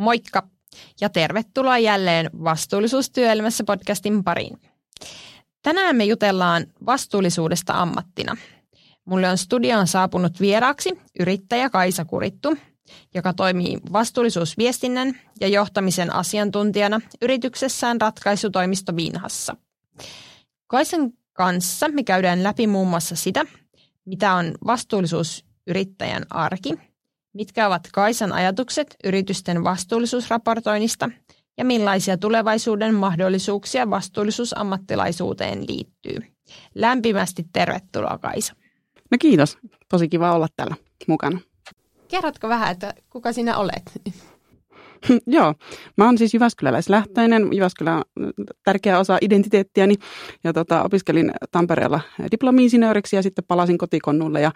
[0.00, 0.48] Moikka
[1.00, 4.60] ja tervetuloa jälleen Vastuullisuustyöelämässä podcastin pariin.
[5.62, 8.36] Tänään me jutellaan vastuullisuudesta ammattina.
[9.04, 12.56] Mulle on studioon saapunut vieraaksi yrittäjä Kaisa Kurittu,
[13.14, 19.56] joka toimii vastuullisuusviestinnän ja johtamisen asiantuntijana yrityksessään ratkaisutoimisto Vinhassa.
[20.66, 23.44] Kaisan kanssa me käydään läpi muun muassa sitä,
[24.04, 26.74] mitä on vastuullisuusyrittäjän arki–
[27.32, 31.10] Mitkä ovat Kaisan ajatukset yritysten vastuullisuusraportoinnista
[31.58, 36.16] ja millaisia tulevaisuuden mahdollisuuksia vastuullisuusammattilaisuuteen liittyy?
[36.74, 38.54] Lämpimästi tervetuloa Kaisa.
[39.10, 39.58] No kiitos.
[39.88, 40.74] Tosi kiva olla täällä
[41.06, 41.40] mukana.
[42.08, 43.92] Kerrotko vähän, että kuka sinä olet?
[45.26, 45.54] Joo,
[45.96, 47.48] mä oon siis Jyväskyläläislähtöinen.
[47.52, 48.04] Jyväskylä on
[48.64, 49.94] tärkeä osa identiteettiäni
[50.44, 54.52] ja tota, opiskelin Tampereella diplomi-insinööriksi ja sitten palasin kotikonnulle ja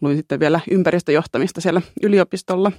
[0.00, 2.72] luin sitten vielä ympäristöjohtamista siellä yliopistolla.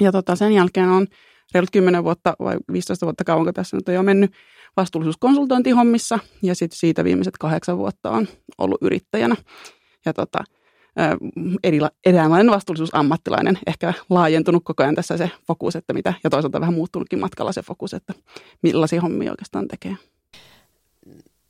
[0.00, 1.06] Ja tota, sen jälkeen on
[1.54, 4.32] reilut 10 vuotta vai 15 vuotta kauanko tässä nyt on jo mennyt
[4.76, 8.28] vastuullisuuskonsultointihommissa ja sitten siitä viimeiset kahdeksan vuotta on
[8.58, 9.36] ollut yrittäjänä.
[10.06, 10.44] Ja tota,
[12.04, 17.20] eräänlainen vastuullisuusammattilainen, ehkä laajentunut koko ajan tässä se fokus, että mitä, ja toisaalta vähän muuttunutkin
[17.20, 18.14] matkalla se fokus, että
[18.62, 19.96] millaisia hommia oikeastaan tekee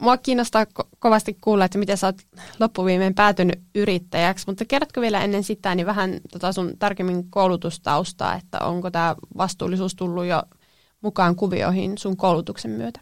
[0.03, 2.17] mua kiinnostaa ko- kovasti kuulla, että miten sä oot
[2.61, 8.59] loppuviimein päätynyt yrittäjäksi, mutta kerrotko vielä ennen sitä niin vähän tota sun tarkemmin koulutustaustaa, että
[8.59, 10.43] onko tämä vastuullisuus tullut jo
[11.01, 13.01] mukaan kuvioihin sun koulutuksen myötä?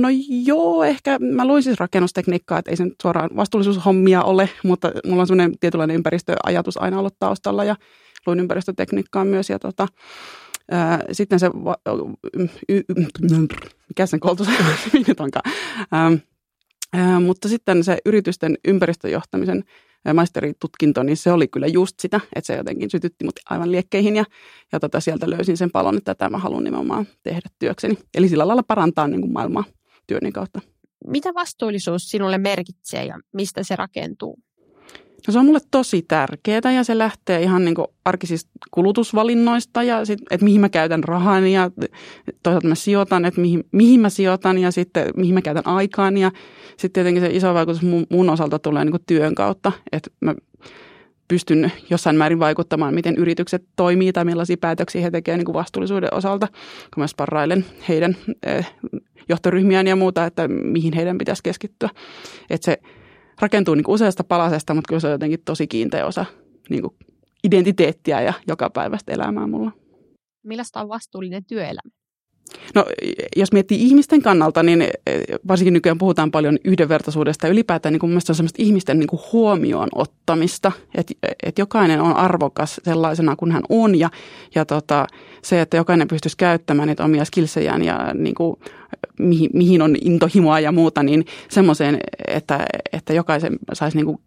[0.00, 4.92] No joo, ehkä mä luin siis rakennustekniikkaa, että ei se nyt suoraan vastuullisuushommia ole, mutta
[5.06, 7.76] mulla on semmoinen tietynlainen ympäristöajatus aina ollut taustalla ja
[8.26, 9.88] luin ympäristötekniikkaa myös ja tota,
[11.12, 11.50] sitten se,
[13.88, 14.48] mikä sen koulutus
[15.20, 15.52] onkaan,
[17.26, 19.64] mutta sitten se yritysten ympäristöjohtamisen
[20.14, 24.24] maisteritutkinto, niin se oli kyllä just sitä, että se jotenkin sytytti mut aivan liekkeihin ja,
[24.72, 27.98] ja tota, sieltä löysin sen palon, että tätä mä haluan nimenomaan tehdä työkseni.
[28.14, 29.64] Eli sillä lailla parantaa niin kuin maailmaa
[30.06, 30.60] työni kautta.
[31.06, 34.38] Mitä vastuullisuus sinulle merkitsee ja mistä se rakentuu?
[35.26, 40.04] No se on mulle tosi tärkeää ja se lähtee ihan niin kuin arkisista kulutusvalinnoista ja
[40.04, 41.70] sit, että mihin mä käytän rahani ja
[42.42, 46.30] toisaalta mä sijoitan, että mihin, mihin mä sijoitan ja sitten mihin mä käytän aikaan ja
[46.76, 50.34] sitten tietenkin se iso vaikutus mun, mun osalta tulee niin kuin työn kautta, että mä
[51.28, 56.46] pystyn jossain määrin vaikuttamaan, miten yritykset toimii tai millaisia päätöksiä he tekevät niin vastuullisuuden osalta,
[56.94, 58.16] kun mä sparrailen heidän
[58.46, 58.72] eh,
[59.28, 61.90] johtoryhmiään ja muuta, että mihin heidän pitäisi keskittyä.
[62.50, 62.78] Että se
[63.40, 66.24] rakentuu niin useasta palasesta, mutta kyllä se on jotenkin tosi kiinteä osa
[66.70, 66.94] niin kuin
[67.44, 69.72] identiteettiä ja jokapäiväistä elämää mulla.
[70.42, 71.90] Millaista on vastuullinen työelämä?
[72.74, 72.84] No,
[73.36, 74.88] jos miettii ihmisten kannalta, niin e,
[75.48, 79.88] varsinkin nykyään puhutaan paljon yhdenvertaisuudesta ja ylipäätään niin mielestäni on semmoista ihmisten niin kuin huomioon
[79.94, 84.10] ottamista, että, että jokainen on arvokas sellaisena kuin hän on ja,
[84.54, 85.06] ja tota,
[85.42, 88.56] se, että jokainen pystyisi käyttämään niitä omia skillsejään ja niin kuin,
[89.18, 94.18] mihin, mihin on intohimoa ja muuta, niin semmoiseen, että, että jokaisen saisi niin kuin,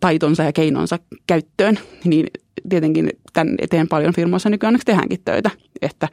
[0.00, 2.26] taitonsa ja keinonsa käyttöön, niin
[2.68, 5.50] tietenkin tämän eteen paljon firmoissa nykyään onneksi tehdäänkin töitä,
[5.82, 6.08] että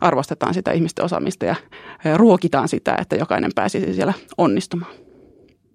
[0.00, 1.56] arvostetaan sitä ihmisten osaamista ja
[2.16, 4.92] ruokitaan sitä, että jokainen pääsisi siellä onnistumaan.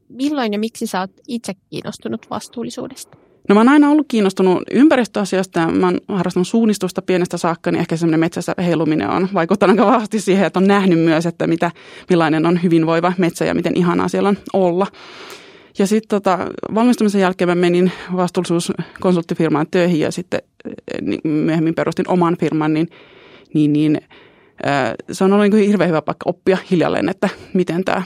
[0.10, 3.18] Milloin ja miksi sä oot itse kiinnostunut vastuullisuudesta?
[3.48, 7.80] No mä oon aina ollut kiinnostunut ympäristöasioista ja mä oon harrastanut suunnistusta pienestä saakka, niin
[7.80, 11.72] ehkä semmoinen metsässä heiluminen on vaikuttanut vahvasti siihen, että on nähnyt myös, että mitä,
[12.10, 14.88] millainen on hyvinvoiva metsä ja miten ihanaa siellä on olla.
[15.80, 16.40] Ja sitten tota,
[16.76, 20.42] valmistumisen jälkeen mä menin vastuullisuuskonsulttifirmaan töihin ja sitten
[21.02, 22.90] niin myöhemmin perustin oman firman, niin,
[23.54, 24.02] niin, niin
[24.64, 28.04] ää, se on ollut niin hirveän hyvä paikka oppia hiljalleen, että miten tämä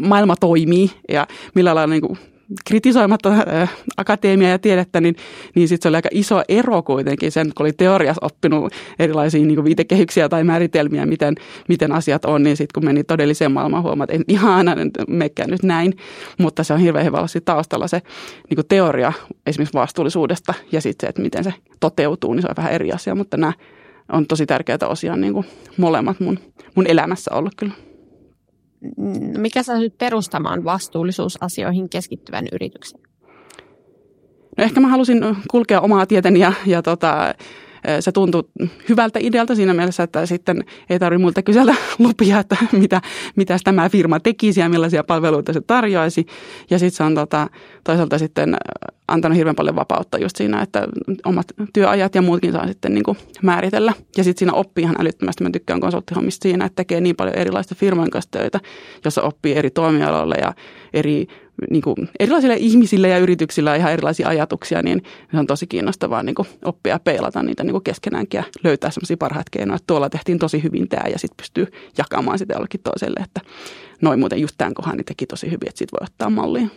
[0.00, 2.18] maailma toimii ja millä lailla niin kuin
[2.64, 5.16] kritisoimatta äh, akateemia ja tiedettä, niin,
[5.54, 9.64] niin sitten se oli aika iso ero kuitenkin sen, kun oli teoriassa oppinut erilaisia niin
[9.64, 11.34] viitekehyksiä tai määritelmiä, miten,
[11.68, 14.76] miten asiat on, niin sitten kun meni todelliseen maailmaan huomaa, että en ihan aina
[15.08, 15.92] mekään nyt näin,
[16.38, 18.02] mutta se on hirveän hyvä olla taustalla se
[18.50, 19.12] niin teoria
[19.46, 23.14] esimerkiksi vastuullisuudesta ja sitten se, että miten se toteutuu, niin se on vähän eri asia,
[23.14, 23.52] mutta nämä
[24.12, 25.46] on tosi tärkeitä osia niin kuin
[25.76, 26.38] molemmat mun,
[26.74, 27.91] mun elämässä ollut kyllä.
[29.38, 33.00] Mikä sä nyt perustamaan vastuullisuusasioihin keskittyvän yrityksen?
[34.58, 35.20] No ehkä mä halusin
[35.50, 37.34] kulkea omaa tietäni ja, ja tota,
[38.00, 38.44] se tuntui
[38.88, 43.00] hyvältä idealta siinä mielessä, että sitten ei tarvitse muilta kysellä lupia, että mitä,
[43.36, 46.26] mitä tämä firma tekisi ja millaisia palveluita se tarjoaisi.
[46.70, 47.48] Ja sitten se on tota,
[47.84, 48.56] toisaalta sitten
[49.08, 50.88] antanut hirveän paljon vapautta just siinä, että
[51.24, 53.92] omat työajat ja muutkin saa sitten niin kuin määritellä.
[54.16, 55.44] Ja sitten siinä oppii ihan älyttömästi.
[55.44, 58.60] Mä tykkään konsulttihommista siinä, että tekee niin paljon erilaista firmojen kanssa töitä,
[59.04, 60.54] jossa oppii eri toimialoille ja
[60.92, 61.26] eri
[61.70, 66.34] niin kuin erilaisille ihmisille ja yrityksillä ihan erilaisia ajatuksia, niin se on tosi kiinnostavaa niin
[66.34, 70.38] kuin oppia peilata niitä niin kuin keskenäänkin ja löytää semmoisia parhaat keinoja, että tuolla tehtiin
[70.38, 71.66] tosi hyvin tämä ja sitten pystyy
[71.98, 73.40] jakamaan sitä jollekin toiselle, että
[74.02, 76.68] noin muuten just tämän kohan niin teki tosi hyvin, että siitä voi ottaa mallia.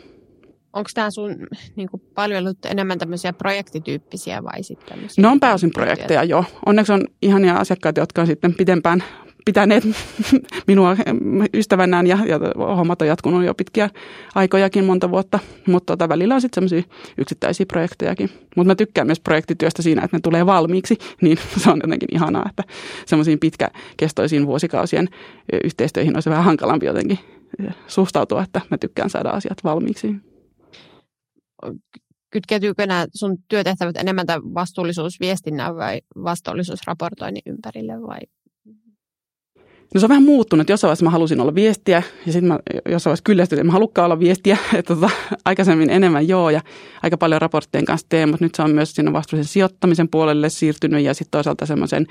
[0.73, 1.35] Onko tämä sun
[1.75, 4.97] niin kuin, palvelut enemmän tämmöisiä projektityyppisiä vai sitten?
[5.17, 6.45] No on pääosin projekteja, joo.
[6.65, 9.03] Onneksi on ihania asiakkaita, jotka on sitten pitempään
[9.45, 9.83] pitäneet
[10.67, 10.95] minua
[11.53, 13.89] ystävänään ja, ja hommat on jatkunut jo pitkiä
[14.35, 15.39] aikojakin, monta vuotta.
[15.67, 18.29] Mutta tota, välillä on sitten semmoisia yksittäisiä projektejakin.
[18.55, 22.45] Mutta mä tykkään myös projektityöstä siinä, että ne tulee valmiiksi, niin se on jotenkin ihanaa,
[22.49, 22.63] että
[23.05, 25.09] semmoisiin pitkäkestoisiin vuosikausien
[25.63, 27.19] yhteistyöihin olisi vähän hankalampi jotenkin
[27.87, 30.15] suhtautua, että mä tykkään saada asiat valmiiksi
[32.31, 38.19] kytkeytyykö nämä sun työtehtävät enemmän tämän vastuullisuusviestinnän vai vastuullisuusraportoinnin ympärille vai
[39.93, 40.69] No se on vähän muuttunut.
[40.69, 42.59] Jossain vaiheessa mä halusin olla viestiä ja sitten mä
[42.89, 44.57] jossain vaiheessa kyllästyin, että mä halukkaan olla viestiä.
[44.73, 45.09] Että tota,
[45.45, 46.61] aikaisemmin enemmän joo ja
[47.03, 51.03] aika paljon raporttien kanssa teen, mutta nyt se on myös siinä vastuullisen sijoittamisen puolelle siirtynyt
[51.03, 52.07] ja sitten toisaalta semmoisen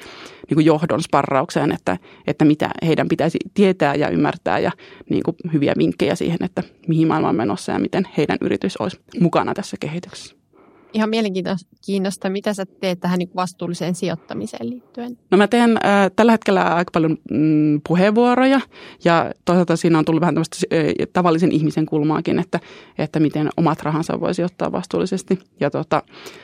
[0.50, 4.70] niin johdon sparraukseen, että, että mitä heidän pitäisi tietää ja ymmärtää ja
[5.10, 9.00] niin kuin hyviä vinkkejä siihen, että mihin maailma on menossa ja miten heidän yritys olisi
[9.20, 10.43] mukana tässä kehityksessä
[10.94, 15.18] ihan mielenkiintoista, mitä sä teet tähän niin vastuulliseen sijoittamiseen liittyen?
[15.30, 18.60] No mä teen äh, tällä hetkellä aika paljon mm, puheenvuoroja
[19.04, 22.60] ja toisaalta siinä on tullut vähän tämmöistä äh, tavallisen ihmisen kulmaakin, että,
[22.98, 25.38] että miten omat rahansa voi sijoittaa vastuullisesti.
[25.60, 26.02] Ja tota,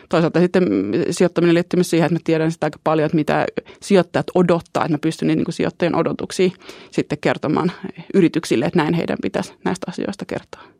[0.08, 0.68] toisaalta sitten
[1.10, 3.46] sijoittaminen liittyy myös siihen, että mä tiedän sitä aika paljon, että mitä
[3.82, 6.50] sijoittajat odottaa, että mä pystyn niin kuin sijoittajien odotuksia
[6.90, 7.72] sitten kertomaan
[8.14, 10.79] yrityksille, että näin heidän pitäisi näistä asioista kertoa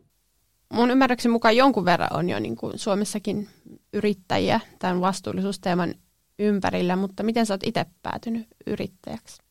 [0.71, 3.47] mun ymmärryksen mukaan jonkun verran on jo niin kuin Suomessakin
[3.93, 5.93] yrittäjiä tämän vastuullisuusteeman
[6.39, 9.41] ympärillä, mutta miten sä oot itse päätynyt yrittäjäksi?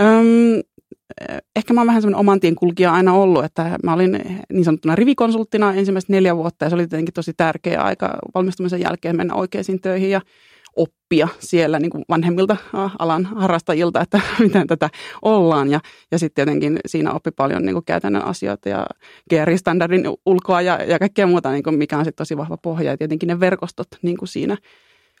[0.00, 0.62] Öm,
[1.56, 4.20] ehkä mä oon vähän semmoinen oman tien kulkija aina ollut, että mä olin
[4.52, 9.16] niin sanottuna rivikonsulttina ensimmäiset neljä vuotta ja se oli tietenkin tosi tärkeä aika valmistumisen jälkeen
[9.16, 10.20] mennä oikeisiin töihin ja
[10.76, 12.56] oppia siellä niin kuin vanhemmilta
[12.98, 14.90] alan harrastajilta, että miten tätä
[15.22, 15.70] ollaan.
[15.70, 15.80] Ja,
[16.10, 18.86] ja sitten tietenkin siinä oppi paljon niin kuin käytännön asioita ja
[19.30, 22.90] GRI-standardin ulkoa ja, ja kaikkea muuta, niin kuin mikä on sitten tosi vahva pohja.
[22.90, 24.56] Ja tietenkin ne verkostot niin kuin siinä,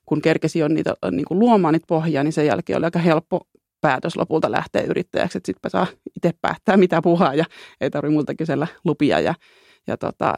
[0.06, 3.40] kun kerkesi jo niitä niin kuin luomaan niitä pohjaa, niin sen jälkeen oli aika helppo
[3.80, 7.44] päätös lopulta lähteä yrittäjäksi, että sitten saa itse päättää, mitä puhaa ja
[7.80, 9.20] ei tarvitse multa kysellä lupia.
[9.20, 9.34] Ja,
[9.86, 10.34] ja tota,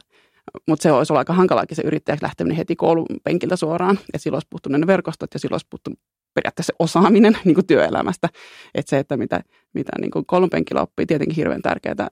[0.68, 3.98] mutta se olisi ollut aika hankalaakin se yrittäjäksi lähteminen heti koulun penkiltä suoraan.
[4.12, 5.98] Ja silloin olisi puuttunut ne verkostot ja silloin olisi puuttunut
[6.34, 8.28] periaatteessa se osaaminen niin kuin työelämästä.
[8.74, 9.40] Että se, että mitä,
[9.72, 12.08] mitä niin kuin koulun penkillä oppii, tietenkin hirveän tärkeää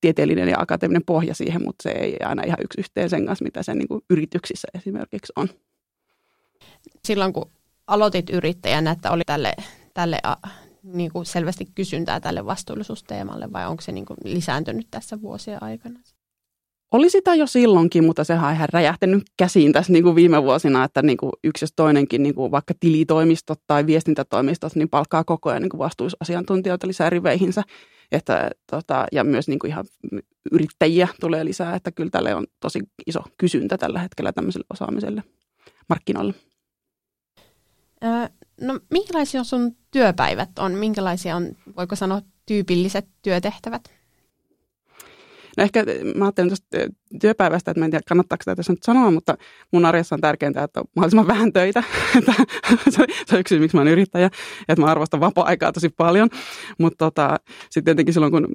[0.00, 3.62] tieteellinen ja akateeminen pohja siihen, mutta se ei aina ihan yksi yhteen sen kanssa, mitä
[3.62, 5.48] se niin kuin yrityksissä esimerkiksi on.
[7.04, 7.50] Silloin kun
[7.86, 9.52] aloitit yrittäjänä, että oli tälle,
[9.94, 10.18] tälle
[10.82, 16.00] niin kuin selvästi kysyntää tälle vastuullisuusteemalle vai onko se niin kuin lisääntynyt tässä vuosien aikana?
[16.94, 20.84] Oli sitä jo silloinkin, mutta sehän on ihan räjähtänyt käsiin tässä niin kuin viime vuosina,
[20.84, 25.50] että niin kuin yksi jos toinenkin, niin kuin vaikka tilitoimistot tai viestintätoimistot, niin palkkaa koko
[25.50, 27.62] ajan niin kuin vastuusasiantuntijoita lisää riveihinsä.
[28.12, 29.84] Että, tota, ja myös niin kuin ihan
[30.52, 35.22] yrittäjiä tulee lisää, että kyllä tälle on tosi iso kysyntä tällä hetkellä tämmöiselle osaamiselle
[35.88, 36.34] markkinoille.
[38.60, 40.72] No minkälaisia sun työpäivät on?
[40.72, 43.93] Minkälaisia on, voiko sanoa, tyypilliset työtehtävät?
[45.56, 45.84] No ehkä
[46.14, 46.66] mä ajattelen tuosta
[47.20, 49.36] työpäivästä, että mä en tiedä kannattaako sitä tässä nyt sanoa, mutta
[49.72, 51.82] mun arjessa on tärkeintä, että on mahdollisimman vähän töitä.
[53.26, 54.30] se on yksi miksi mä oon yrittäjä,
[54.68, 56.28] että mä arvostan vapaa-aikaa tosi paljon.
[56.78, 57.36] Mutta tota,
[57.70, 58.48] sitten tietenkin silloin, kun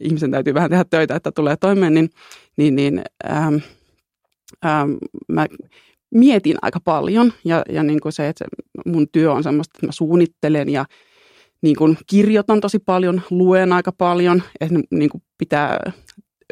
[0.00, 2.10] ihmisen täytyy vähän tehdä töitä, että tulee toimeen, niin,
[2.56, 3.56] niin, niin ähm,
[4.66, 4.90] ähm,
[5.28, 5.46] mä
[6.14, 9.86] mietin aika paljon ja, ja niin kuin se, että se, mun työ on semmoista, että
[9.86, 10.84] mä suunnittelen ja
[11.62, 15.92] niin kuin kirjoitan tosi paljon, luen aika paljon, että niin kuin pitää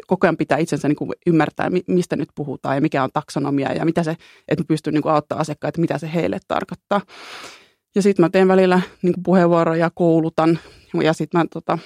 [0.07, 3.85] koko ajan pitää itsensä niin kuin ymmärtää, mistä nyt puhutaan ja mikä on taksonomia ja
[3.85, 4.15] mitä se,
[4.47, 7.01] että pystyn niin auttaa asiakkaita, mitä se heille tarkoittaa.
[7.95, 10.59] Ja sitten mä teen välillä niin kuin puheenvuoroja, koulutan
[11.03, 11.77] ja sitten mä tota,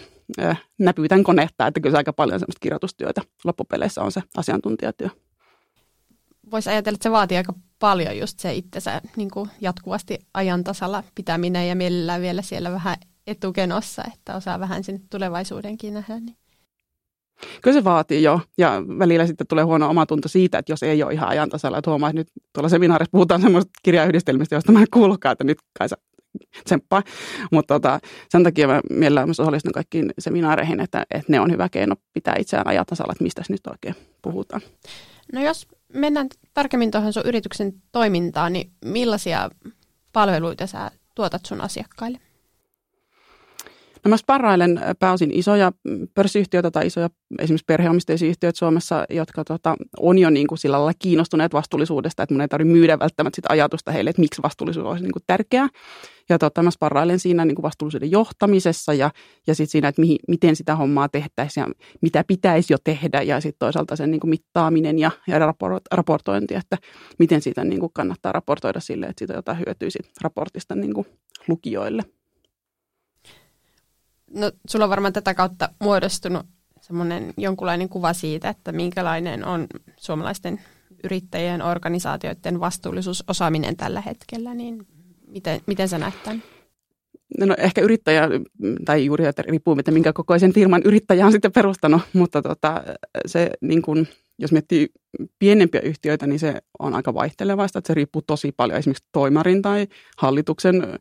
[0.79, 5.09] näpytän konetta, että kyllä se aika paljon semmoista kirjoitustyötä loppupeleissä on se asiantuntijatyö.
[6.51, 11.03] Voisi ajatella, että se vaatii aika paljon just se itsensä niin kuin jatkuvasti ajan tasalla
[11.15, 12.97] pitäminen ja mielellään vielä siellä vähän
[13.27, 16.19] etukenossa, että osaa vähän sinne tulevaisuudenkin nähdä.
[16.19, 16.37] Niin.
[17.62, 18.41] Kyllä se vaatii jo.
[18.58, 21.77] Ja välillä sitten tulee huono omatunto siitä, että jos ei ole ihan ajan tasalla.
[21.77, 25.58] Että huomaa, että nyt tuolla seminaarissa puhutaan semmoista kirjayhdistelmistä, joista mä en kuullutkaan, että nyt
[25.79, 25.96] kai sä
[26.63, 27.03] tsemppaa.
[27.51, 31.70] Mutta tota, sen takia mä mielellään myös osallistun kaikkiin seminaareihin, että, että ne on hyvä
[31.70, 34.62] keino pitää itseään ajan tasalla, että mistä nyt oikein puhutaan.
[35.34, 39.50] No jos mennään tarkemmin tuohon sun yrityksen toimintaan, niin millaisia
[40.13, 42.20] palveluita sä tuotat sun asiakkaille?
[44.05, 45.71] No mä sparrailen pääosin isoja
[46.13, 50.99] pörssiyhtiöitä tai isoja esimerkiksi perheomisteisia yhtiöitä Suomessa, jotka tota, on jo niin kuin sillä lailla
[50.99, 55.03] kiinnostuneet vastuullisuudesta, että mun ei tarvitse myydä välttämättä sitä ajatusta heille, että miksi vastuullisuus olisi
[55.03, 55.67] niin kuin tärkeää.
[56.29, 59.11] Ja tota, mä sparrailen siinä niin kuin vastuullisuuden johtamisessa ja,
[59.47, 61.67] ja sitten siinä, että mihin, miten sitä hommaa tehtäisiin ja
[62.01, 65.53] mitä pitäisi jo tehdä ja sitten toisaalta sen niin kuin mittaaminen ja, ja
[65.91, 66.77] raportointi, että
[67.19, 69.89] miten siitä niin kuin kannattaa raportoida sille, että siitä jotain hyötyy
[70.21, 71.07] raportista niin kuin
[71.47, 72.03] lukijoille.
[74.34, 76.46] No, sulla on varmaan tätä kautta muodostunut
[76.81, 79.67] semmoinen jonkunlainen kuva siitä, että minkälainen on
[79.98, 80.60] suomalaisten
[81.03, 84.88] yrittäjien organisaatioiden vastuullisuusosaaminen tällä hetkellä, niin
[85.27, 86.43] miten, miten sä näet tämän?
[87.39, 88.29] No ehkä yrittäjä,
[88.86, 92.84] tai juuri että riippuu, että minkä kokoisen firman yrittäjä on sitten perustanut, mutta tota,
[93.25, 94.07] se niin kun,
[94.39, 94.89] jos miettii
[95.39, 99.88] pienempiä yhtiöitä, niin se on aika vaihtelevaista, että se riippuu tosi paljon esimerkiksi toimarin tai
[100.17, 101.00] hallituksen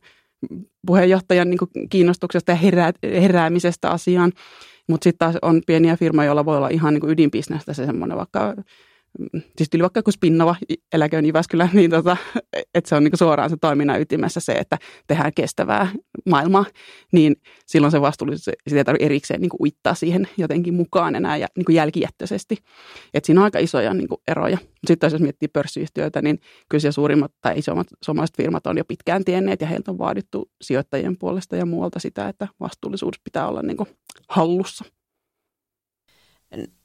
[0.87, 4.31] puheenjohtajan niin kiinnostuksesta ja herää, heräämisestä asiaan.
[4.89, 8.55] Mutta sitten taas on pieniä firmoja, joilla voi olla ihan niin ydinbisnestä se semmoinen vaikka
[9.57, 10.55] siis tuli vaikka Spinnova
[10.93, 12.17] eläköön Jyväskylä, niin tota,
[12.73, 15.91] että se on niin suoraan se toiminnan ytimessä se, että tehdään kestävää
[16.29, 16.65] maailmaa,
[17.11, 17.35] niin
[17.65, 21.75] silloin se vastuullisuus, sitä ei tarvitse erikseen niin uittaa siihen jotenkin mukaan enää ja niin
[21.75, 22.57] jälkijättöisesti.
[23.13, 24.57] Että siinä on aika isoja niin eroja.
[24.87, 29.25] Sitten jos miettii pörssiyhtiöitä, niin kyllä siellä suurimmat tai isommat suomalaiset firmat on jo pitkään
[29.25, 33.77] tienneet ja heiltä on vaadittu sijoittajien puolesta ja muualta sitä, että vastuullisuus pitää olla niin
[34.29, 34.85] hallussa.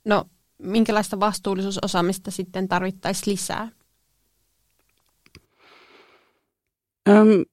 [0.04, 0.24] No
[0.62, 3.68] minkälaista vastuullisuusosaamista sitten tarvittaisiin lisää?
[7.08, 7.44] Öm,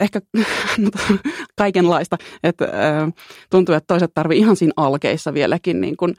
[0.00, 0.20] ehkä
[1.58, 2.16] kaikenlaista.
[2.42, 2.68] Että, ö,
[3.50, 6.14] tuntuu, että toiset tarvitsevat ihan siinä alkeissa vieläkin niin kuin,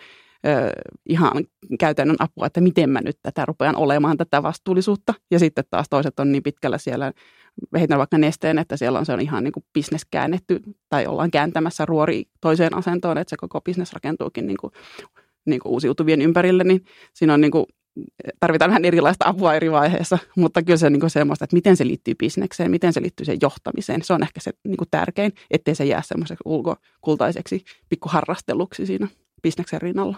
[0.47, 0.71] ö,
[1.05, 1.31] ihan
[1.79, 5.13] käytännön apua, että miten mä nyt tätä rupean olemaan, tätä vastuullisuutta.
[5.31, 7.11] Ja sitten taas toiset on niin pitkällä siellä,
[7.79, 11.31] heitän vaikka nesteen, että siellä on se on ihan niin kuin bisnes käännetty tai ollaan
[11.31, 14.73] kääntämässä ruori toiseen asentoon, että se koko bisnes rakentuukin niin kuin
[15.45, 17.65] niin kuin uusiutuvien ympärille, niin siinä on niin kuin,
[18.39, 21.87] tarvitaan vähän erilaista apua eri vaiheessa, mutta kyllä se on niin semmoista, että miten se
[21.87, 24.01] liittyy bisnekseen, miten se liittyy sen johtamiseen.
[24.03, 29.07] Se on ehkä se niin kuin tärkein, ettei se jää semmoiseksi ulkokultaiseksi pikkuharrasteluksi siinä
[29.41, 30.17] bisneksen rinnalla.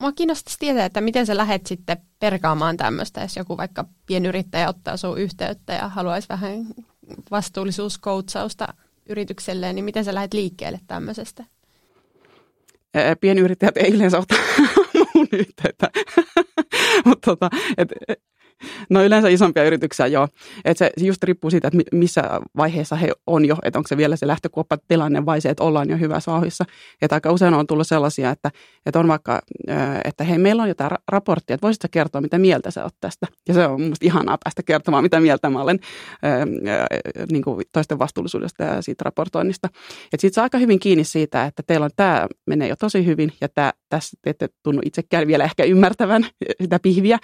[0.00, 4.96] Mua kiinnostaisi tietää, että miten sä lähdet sitten perkaamaan tämmöistä, jos joku vaikka pienyrittäjä ottaa
[4.96, 6.66] sun yhteyttä ja haluaisi vähän
[7.30, 8.74] vastuullisuuskoutsausta
[9.08, 11.44] yritykselleen, niin miten sä lähdet liikkeelle tämmöisestä?
[13.20, 14.34] Pienyrittäjät ei yleensä ota
[15.14, 15.90] mun yhteyttä.
[17.06, 17.50] Mutta tota,
[18.90, 20.28] No yleensä isompia yrityksiä joo.
[20.64, 22.22] Että se, just riippuu siitä, että missä
[22.56, 25.96] vaiheessa he on jo, että onko se vielä se lähtökuoppatilanne vai se, että ollaan jo
[25.96, 26.64] hyvässä vauhissa.
[27.02, 28.50] Että aika usein on tullut sellaisia, että,
[28.86, 29.40] että on vaikka,
[30.04, 33.26] että hei, meillä on jo tämä raportti, että voisitko kertoa, mitä mieltä sä oot tästä.
[33.48, 35.78] Ja se on musta ihanaa päästä kertomaan, mitä mieltä mä olen
[37.30, 39.68] niin kuin toisten vastuullisuudesta ja siitä raportoinnista.
[40.12, 43.32] Että siitä saa aika hyvin kiinni siitä, että teillä on tämä menee jo tosi hyvin
[43.40, 46.26] ja tämä, tässä te ette tunnu itsekään vielä ehkä ymmärtävän
[46.62, 47.18] sitä pihviä.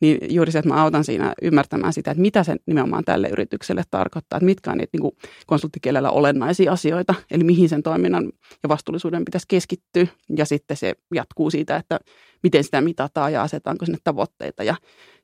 [0.00, 3.82] Niin juuri se, että mä autan siinä ymmärtämään sitä, että mitä se nimenomaan tälle yritykselle
[3.90, 5.12] tarkoittaa, että mitkä on niitä niin
[5.46, 10.06] konsulttikielellä olennaisia asioita, eli mihin sen toiminnan ja vastuullisuuden pitäisi keskittyä,
[10.36, 12.00] ja sitten se jatkuu siitä, että
[12.42, 14.76] miten sitä mitataan ja asetaanko sinne tavoitteita ja,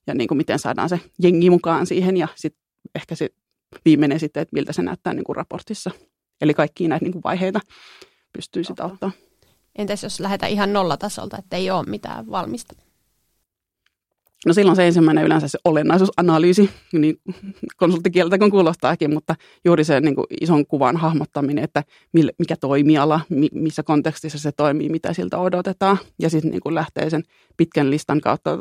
[0.06, 2.62] ja niin kuin miten saadaan se jengi mukaan siihen, ja sitten
[2.94, 3.30] ehkä se
[3.84, 5.90] viimeinen sitten, että miltä se näyttää niin kuin raportissa.
[6.40, 7.60] Eli kaikki näitä niin kuin vaiheita
[8.32, 9.10] pystyy sitä ottaa.
[9.78, 12.74] Entäs jos lähdetään ihan nollatasolta, että ei ole mitään valmista?
[14.46, 17.16] No silloin se ensimmäinen yleensä se olennaisuusanalyysi, niin
[17.76, 19.34] konsulttikieltä kun kuulostaakin, mutta
[19.64, 21.82] juuri se niin kuin ison kuvan hahmottaminen, että
[22.38, 23.20] mikä toimiala,
[23.52, 25.98] missä kontekstissa se toimii, mitä siltä odotetaan.
[26.18, 27.22] Ja sitten niin kuin lähtee sen
[27.56, 28.58] pitkän listan kautta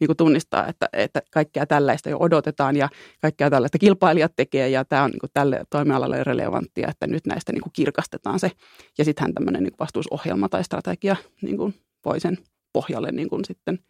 [0.00, 2.88] niin kuin tunnistaa, että, että kaikkea tällaista jo odotetaan ja
[3.20, 7.52] kaikkea tällaista kilpailijat tekee ja tämä on niin kuin tälle toimialalle relevanttia, että nyt näistä
[7.52, 8.50] niin kuin kirkastetaan se.
[8.98, 12.38] Ja sittenhän tämmöinen niin vastuusohjelma tai strategia niin kuin voi sen
[12.72, 13.78] pohjalle niin kuin sitten–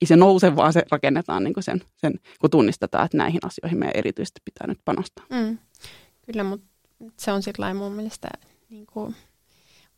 [0.00, 3.78] ei se nouse, vaan se rakennetaan niin kuin sen, sen, kun tunnistetaan, että näihin asioihin
[3.78, 5.24] meidän erityisesti pitää nyt panostaa.
[5.30, 5.58] Mm.
[6.26, 6.66] Kyllä, mutta
[7.16, 8.28] se on sillä mun mielestä,
[8.70, 9.16] niin kuin,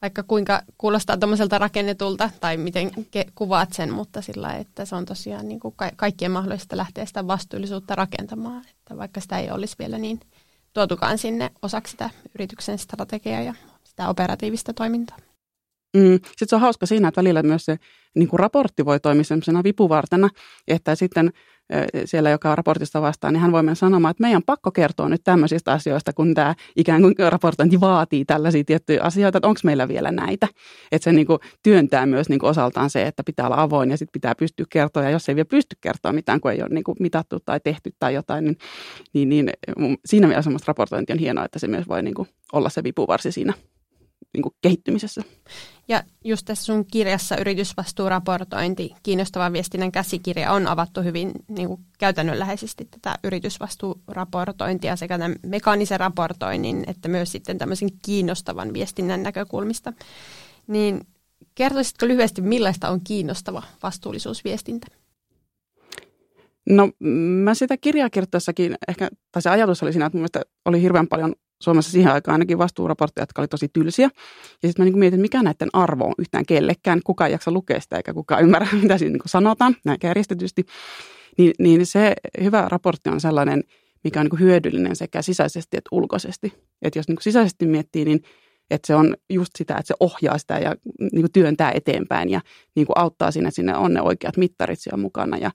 [0.02, 5.04] vaikka kuinka kuulostaa tuommoiselta rakennetulta tai miten ke- kuvaat sen, mutta sillä että se on
[5.04, 9.76] tosiaan niin kuin ka- kaikkien mahdollista lähteä sitä vastuullisuutta rakentamaan, että vaikka sitä ei olisi
[9.78, 10.20] vielä niin
[10.72, 15.18] tuotukaan sinne osaksi sitä yrityksen strategiaa ja sitä operatiivista toimintaa.
[15.96, 16.14] Mm.
[16.14, 17.76] Sitten se on hauska siinä, että välillä myös se
[18.14, 20.28] niin kuin raportti voi toimia sellaisena vipuvartena,
[20.68, 21.32] että sitten
[22.04, 25.20] siellä, joka raportista vastaa, niin hän voi mennä sanomaan, että meidän on pakko kertoa nyt
[25.24, 30.12] tämmöisistä asioista, kun tämä ikään kuin raportointi vaatii tällaisia tiettyjä asioita, että onko meillä vielä
[30.12, 30.48] näitä.
[30.92, 33.96] Että se niin kuin työntää myös niin kuin osaltaan se, että pitää olla avoin ja
[33.96, 36.84] sitten pitää pystyä kertoa, ja jos ei vielä pysty kertoa mitään, kun ei ole niin
[36.84, 38.56] kuin mitattu tai tehty tai jotain, niin,
[39.12, 42.82] niin, niin siinä mielessä raportointi on hienoa, että se myös voi niin kuin olla se
[42.82, 43.52] vipuvarsi siinä
[44.32, 45.22] niin kuin kehittymisessä.
[45.88, 52.88] Ja just tässä sun kirjassa yritysvastuuraportointi, kiinnostava viestinnän käsikirja on avattu hyvin niin kuin käytännönläheisesti
[52.90, 59.92] tätä yritysvastuuraportointia sekä tämän mekaanisen raportoinnin että myös sitten tämmöisen kiinnostavan viestinnän näkökulmista.
[60.66, 61.00] Niin
[61.54, 64.86] kertoisitko lyhyesti, millaista on kiinnostava vastuullisuusviestintä?
[66.68, 66.90] No
[67.44, 70.28] mä sitä kirjaa kirjoittaessakin ehkä, tai se ajatus oli siinä, että mun
[70.64, 74.10] oli hirveän paljon Suomessa siihen aikaan ainakin vastuuraportteja, jotka oli tosi tylsiä.
[74.62, 77.00] Ja sitten mä niin mietin, mikä näiden arvo on yhtään kellekään.
[77.04, 80.64] Kukaan ei jaksa lukea sitä eikä kukaan ymmärrä, mitä siinä niin sanotaan, näin kärjestetysti.
[81.38, 83.64] Niin, niin se hyvä raportti on sellainen,
[84.04, 86.52] mikä on niin hyödyllinen sekä sisäisesti että ulkoisesti.
[86.82, 88.22] Että jos niin sisäisesti miettii, niin
[88.74, 92.40] että se on just sitä, että se ohjaa sitä ja niin kuin työntää eteenpäin ja
[92.74, 95.36] niin kuin auttaa siinä, että sinne on ne oikeat mittarit siellä mukana.
[95.36, 95.50] Ja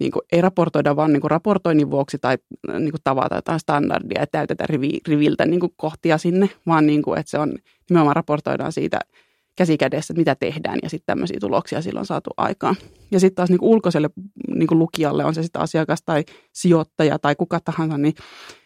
[0.00, 2.38] niin kuin ei raportoida vaan niin kuin raportoinnin vuoksi tai
[2.68, 7.02] niin kuin tavata jotain standardia ja täytetä rivi, riviltä niin kuin kohtia sinne, vaan niin
[7.02, 7.54] kuin, että se on
[7.90, 9.00] nimenomaan raportoidaan siitä–
[9.58, 12.76] käsikädessä, mitä tehdään ja sitten tämmöisiä tuloksia silloin saatu aikaan.
[13.10, 14.10] Ja sitten taas niin kuin ulkoiselle
[14.54, 18.14] niin kuin lukijalle, on se sitten asiakas tai sijoittaja tai kuka tahansa, niin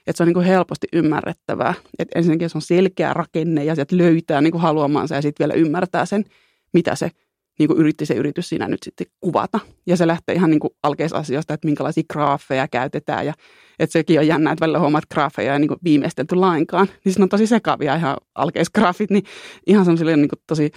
[0.07, 1.75] että se on niin kuin helposti ymmärrettävää.
[1.99, 5.61] Että ensinnäkin se on selkeä rakenne ja sieltä löytää niin kuin haluamansa ja sitten vielä
[5.61, 6.25] ymmärtää sen,
[6.73, 7.11] mitä se
[7.59, 9.61] niin kuin yritti se yritys siinä nyt sitten kuvata.
[9.87, 13.35] Ja se lähtee ihan niin kuin alkeisasioista, että minkälaisia graafeja käytetään ja
[13.79, 16.87] että sekin on jännä, että välillä huomaat graafeja ei niin viimeistelty lainkaan.
[17.05, 19.25] Niin siinä on tosi sekavia ihan alkeisgraafit, niin
[19.67, 20.71] ihan semmoisilla niin tosi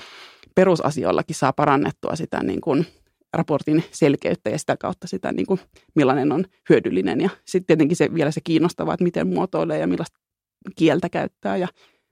[0.56, 2.86] perusasioillakin saa parannettua sitä niin kuin
[3.36, 5.60] raportin selkeyttä ja sitä kautta sitä, niin kuin,
[5.96, 7.22] millainen on hyödyllinen.
[7.22, 10.20] Ja sitten tietenkin se, vielä se kiinnostava, että miten muotoilee ja millaista
[10.76, 11.68] kieltä käyttää ja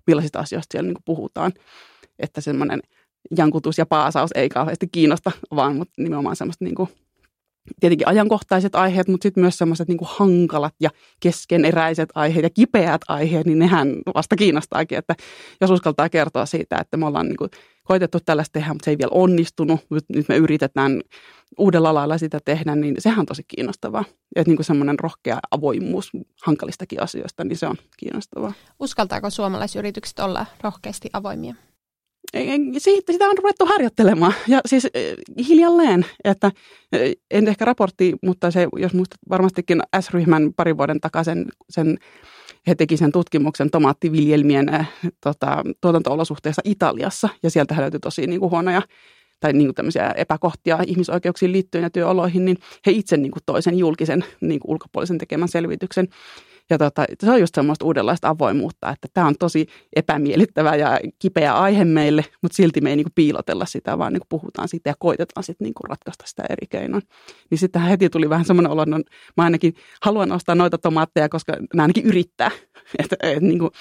[0.07, 1.53] millaisista asioista siellä niin kuin puhutaan.
[2.19, 2.79] Että semmoinen
[3.37, 6.89] jankutus ja paasaus ei kauheasti kiinnosta, vaan nimenomaan semmoista niin kuin
[7.79, 13.45] tietenkin ajankohtaiset aiheet, mutta sitten myös semmoiset niin hankalat ja keskeneräiset aiheet ja kipeät aiheet,
[13.45, 15.15] niin nehän vasta kiinnostaakin, että
[15.61, 17.49] jos uskaltaa kertoa siitä, että me ollaan niin kuin
[17.83, 21.01] koitettu tällaista tehdä, mutta se ei vielä onnistunut, nyt me yritetään
[21.57, 24.05] uudella lailla sitä tehdä, niin sehän on tosi kiinnostavaa.
[24.35, 26.11] Että niin kuin semmoinen rohkea avoimuus
[26.43, 28.53] hankalistakin asioista, niin se on kiinnostavaa.
[28.79, 31.55] Uskaltaako suomalaisyritykset olla rohkeasti avoimia?
[32.77, 34.33] siitä, sitä on ruvettu harjoittelemaan.
[34.47, 35.15] Ja siis eh,
[35.47, 36.51] hiljalleen, että
[36.91, 41.97] eh, en ehkä raportti, mutta se, jos muistat varmastikin S-ryhmän parin vuoden takaisin sen
[42.67, 44.89] he teki sen tutkimuksen tomaattiviljelmien äh,
[45.21, 48.81] tota, tuotanto-olosuhteissa Italiassa, ja sieltä löytyi tosi niin kuin, huonoja
[49.39, 53.77] tai niin kuin tämmöisiä epäkohtia ihmisoikeuksiin liittyen ja työoloihin, niin he itse niin kuin, toisen
[53.77, 56.07] julkisen niin kuin, ulkopuolisen tekemän selvityksen.
[56.69, 61.53] Ja tota, se on just semmoista uudenlaista avoimuutta, että tämä on tosi epämiellyttävä ja kipeä
[61.53, 65.43] aihe meille, mutta silti me ei niinku piilotella sitä, vaan niinku puhutaan siitä ja koitetaan
[65.43, 67.03] sitten niinku ratkaista sitä eri keinoin.
[67.49, 69.03] Niin sitten heti tuli vähän semmoinen olo, että no,
[69.37, 72.51] mä ainakin haluan ostaa noita tomaatteja, koska nämä ainakin yrittää.
[72.99, 73.71] että et, niinku,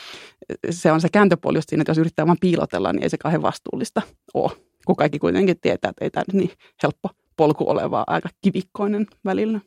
[0.71, 3.43] se on se kääntöpuoli just siinä, että jos yrittää vaan piilotella, niin ei se kauhean
[3.43, 4.03] vastuullista
[4.35, 4.53] ole.
[4.87, 6.51] Kun kaikki kuitenkin tietää, että ei tämä niin
[6.83, 9.61] helppo polku oleva aika kivikkoinen välillä.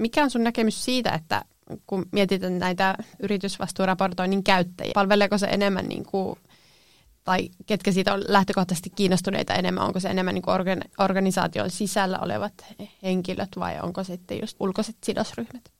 [0.00, 1.42] Mikä on sun näkemys siitä, että
[1.86, 6.38] kun mietitään näitä yritysvastuuraportoinnin käyttäjiä, palveleeko se enemmän niin kuin,
[7.24, 10.56] tai ketkä siitä on lähtökohtaisesti kiinnostuneita enemmän, onko se enemmän niin kuin
[10.98, 12.52] organisaation sisällä olevat
[13.02, 15.72] henkilöt vai onko sitten just ulkoiset sidosryhmät?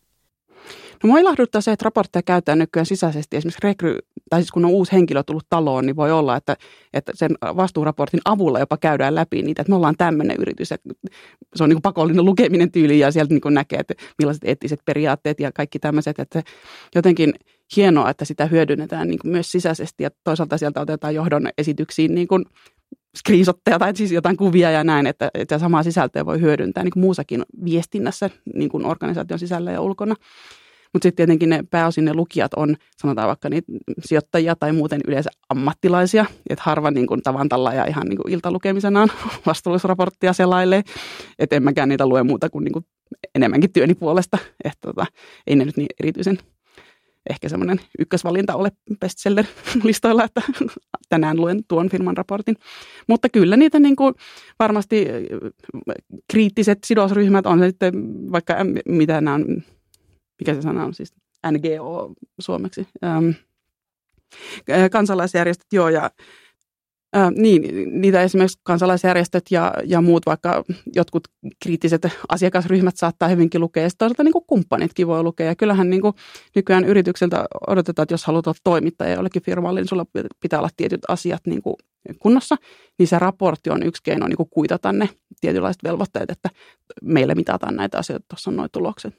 [1.03, 3.37] No mua ilahduttaa se, että raportteja käytetään nykyään sisäisesti.
[3.37, 3.99] Esimerkiksi rekry,
[4.33, 6.57] tai siis kun on uusi henkilö tullut taloon, niin voi olla, että,
[6.95, 10.71] että sen vastuuraportin avulla jopa käydään läpi niitä, että me ollaan tämmöinen yritys.
[10.71, 10.77] Ja
[11.55, 14.81] se on niin kuin pakollinen lukeminen tyyli ja sieltä niin kuin näkee, että millaiset eettiset
[14.85, 16.19] periaatteet ja kaikki tämmöiset.
[16.19, 16.43] Että
[16.95, 17.35] jotenkin
[17.77, 22.29] hienoa, että sitä hyödynnetään niin kuin myös sisäisesti ja toisaalta sieltä otetaan johdon esityksiin niin
[22.29, 22.45] kuin
[23.19, 27.03] screenshotteja tai siis jotain kuvia ja näin, että, että samaa sisältöä voi hyödyntää niin kuin
[27.03, 30.15] muussakin viestinnässä niin kuin organisaation sisällä ja ulkona.
[30.93, 33.73] Mutta sitten tietenkin ne pääosin ne lukijat on, sanotaan vaikka niitä
[34.05, 39.09] sijoittajia tai muuten yleensä ammattilaisia, että harva niin kuin tavantalla ja ihan niin kuin iltalukemisenaan
[39.47, 40.83] vastuullisraporttia selailee,
[41.39, 42.85] että en mäkään niitä lue muuta kuin, niin kuin
[43.35, 45.07] enemmänkin työni puolesta, että tota,
[45.47, 46.39] ei ne nyt niin erityisen
[47.31, 50.43] ehkä semmoinen ykkösvalinta ole bestseller-listoilla, että
[51.09, 52.57] tänään luen tuon firman raportin.
[53.09, 54.15] Mutta kyllä niitä niin kuin
[54.59, 55.07] varmasti
[56.31, 57.95] kriittiset sidosryhmät on sitten
[58.33, 58.55] vaikka
[58.89, 59.63] mitä nämä on,
[60.43, 61.15] mikä se sana on siis,
[61.51, 63.31] NGO suomeksi, ähm,
[64.91, 66.11] kansalaisjärjestöt, joo, ja
[67.15, 67.63] Ää, niin,
[68.01, 71.29] niitä esimerkiksi kansalaisjärjestöt ja, ja muut, vaikka jotkut
[71.63, 75.47] kriittiset asiakasryhmät saattaa hyvinkin lukea, ja toisaalta niin kuin kumppanitkin voi lukea.
[75.47, 76.15] Ja kyllähän niin kuin
[76.55, 80.07] nykyään yritykseltä odotetaan, että jos haluat olla toimittaja jollekin firmalle, niin sulla
[80.41, 81.75] pitää olla tietyt asiat niin kuin
[82.19, 82.57] kunnossa,
[82.99, 85.09] niin se raportti on yksi keino niin kuin kuitata ne
[85.41, 86.51] tietynlaiset velvoitteet, että
[87.03, 89.15] meille mitataan näitä asioita, tuossa on noin tulokset.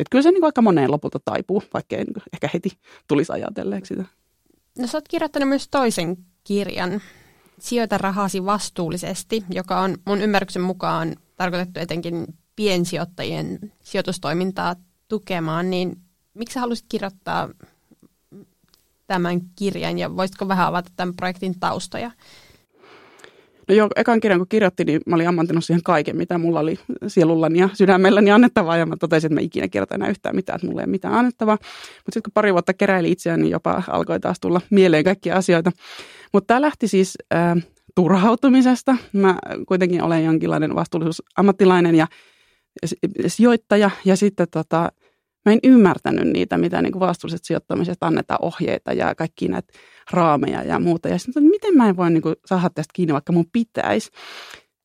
[0.00, 3.32] Että kyllä se niin kuin aika moneen lopulta taipuu, vaikka ei niin ehkä heti tulisi
[3.32, 4.04] ajatelleeksi sitä.
[4.78, 7.00] No sä oot kirjoittanut myös toisen kirjan,
[7.60, 14.76] Sijoita rahasi vastuullisesti, joka on mun ymmärryksen mukaan tarkoitettu etenkin piensijoittajien sijoitustoimintaa
[15.08, 15.96] tukemaan, niin
[16.34, 17.48] miksi sä halusit kirjoittaa
[19.06, 22.10] tämän kirjan ja voisitko vähän avata tämän projektin taustoja?
[23.70, 26.78] No joo, ekan kirjan kun kirjoitti, niin mä olin ammantanut siihen kaiken, mitä mulla oli
[27.06, 28.76] sielullani ja sydämelläni annettavaa.
[28.76, 31.14] Ja mä totesin, että mä ikinä kirjoitan enää yhtään mitään, että mulla ei ole mitään
[31.14, 31.58] annettavaa.
[31.60, 35.72] Mutta sitten kun pari vuotta keräili itseään, niin jopa alkoi taas tulla mieleen kaikkia asioita.
[36.32, 37.56] Mutta tämä lähti siis äh,
[37.94, 38.96] turhautumisesta.
[39.12, 42.06] Mä kuitenkin olen jonkinlainen vastuullisuusammattilainen ja
[43.26, 43.90] sijoittaja.
[44.04, 44.92] Ja sitten tota,
[45.46, 49.72] mä en ymmärtänyt niitä, mitä niin kuin vastuulliset sijoittamiset annetaan ohjeita ja kaikki näitä
[50.10, 51.08] raameja ja muuta.
[51.08, 54.10] Ja sitten, miten mä en voi niin kuin, saada tästä kiinni, vaikka mun pitäisi.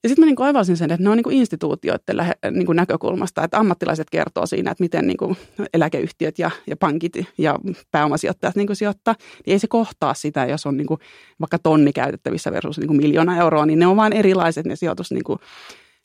[0.03, 3.57] Ja sitten mä niin aivasin sen, että ne on niin instituutioiden lähe, niin näkökulmasta, että
[3.57, 5.37] ammattilaiset kertoo siinä, että miten niin
[5.73, 7.59] eläkeyhtiöt ja, ja pankit ja
[7.91, 9.15] pääomasijoittajat niin kuin sijoittaa.
[9.45, 10.99] Niin ei se kohtaa sitä, jos on niin kuin
[11.39, 15.11] vaikka tonni käytettävissä versus niin kuin miljoona euroa, niin ne on vain erilaiset ne sijoitus
[15.11, 15.39] niin kuin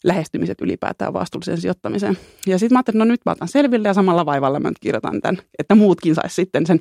[0.05, 2.19] lähestymiset ylipäätään vastuulliseen sijoittamiseen.
[2.47, 4.79] Ja sitten mä ajattelin, että no nyt mä otan selville ja samalla vaivalla mä nyt
[4.81, 6.81] kirjoitan tämän, että muutkin saisi sitten sen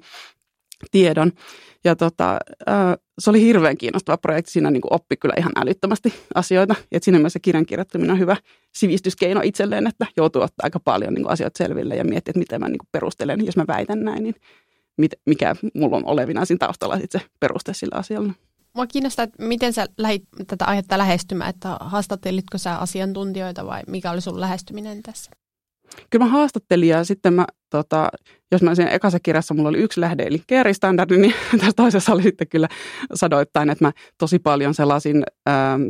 [0.92, 1.32] tiedon.
[1.84, 2.40] Ja tota,
[3.20, 4.52] se oli hirveän kiinnostava projekti.
[4.52, 6.76] Siinä niin oppi kyllä ihan älyttömästi asioita.
[6.92, 8.36] Et siinä mielessä kirjan kirjoittaminen on hyvä
[8.78, 12.70] sivistyskeino itselleen, että joutuu ottaa aika paljon niin asioita selville ja miettiä, että miten mä
[12.70, 13.46] niin perustelen.
[13.46, 14.36] Jos mä väitän näin, niin
[15.26, 18.34] mikä mulla on olevina siinä taustalla sitten se peruste sillä asialla.
[18.76, 24.12] Mua kiinnostaa, että miten sä lähit tätä aihetta lähestymään, että haastattelitko sä asiantuntijoita vai mikä
[24.12, 25.32] oli sun lähestyminen tässä?
[26.10, 28.10] Kyllä mä haastattelin ja sitten mä, tota,
[28.52, 32.24] jos mä siinä ekassa kirjassa mulla oli yksi lähde, eli standardi, niin tässä toisessa oli
[32.24, 32.68] sitten kyllä
[33.14, 35.82] sadoittain, että mä tosi paljon sellaisin ähm,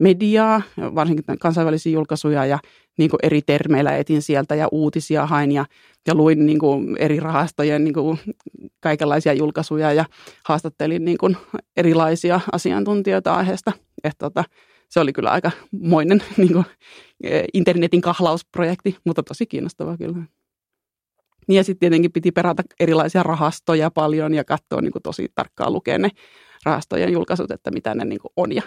[0.00, 2.58] mediaa, varsinkin kansainvälisiä julkaisuja ja
[2.98, 5.66] niin kuin eri termeillä etin sieltä ja uutisia hain ja,
[6.06, 8.18] ja luin niin kuin eri rahastojen niin kuin
[8.80, 10.04] kaikenlaisia julkaisuja ja
[10.44, 11.36] haastattelin niin kuin
[11.76, 13.72] erilaisia asiantuntijoita aiheesta.
[14.04, 14.44] Että tota,
[14.88, 16.64] se oli kyllä aika moinen niin kuin,
[17.54, 20.22] internetin kahlausprojekti, mutta tosi kiinnostava kyllä.
[21.48, 25.98] Ja sitten tietenkin piti perata erilaisia rahastoja paljon ja katsoa niin kuin tosi tarkkaan lukea
[25.98, 26.10] ne
[26.64, 28.62] rahastojen julkaisut, että mitä ne niin kuin on ja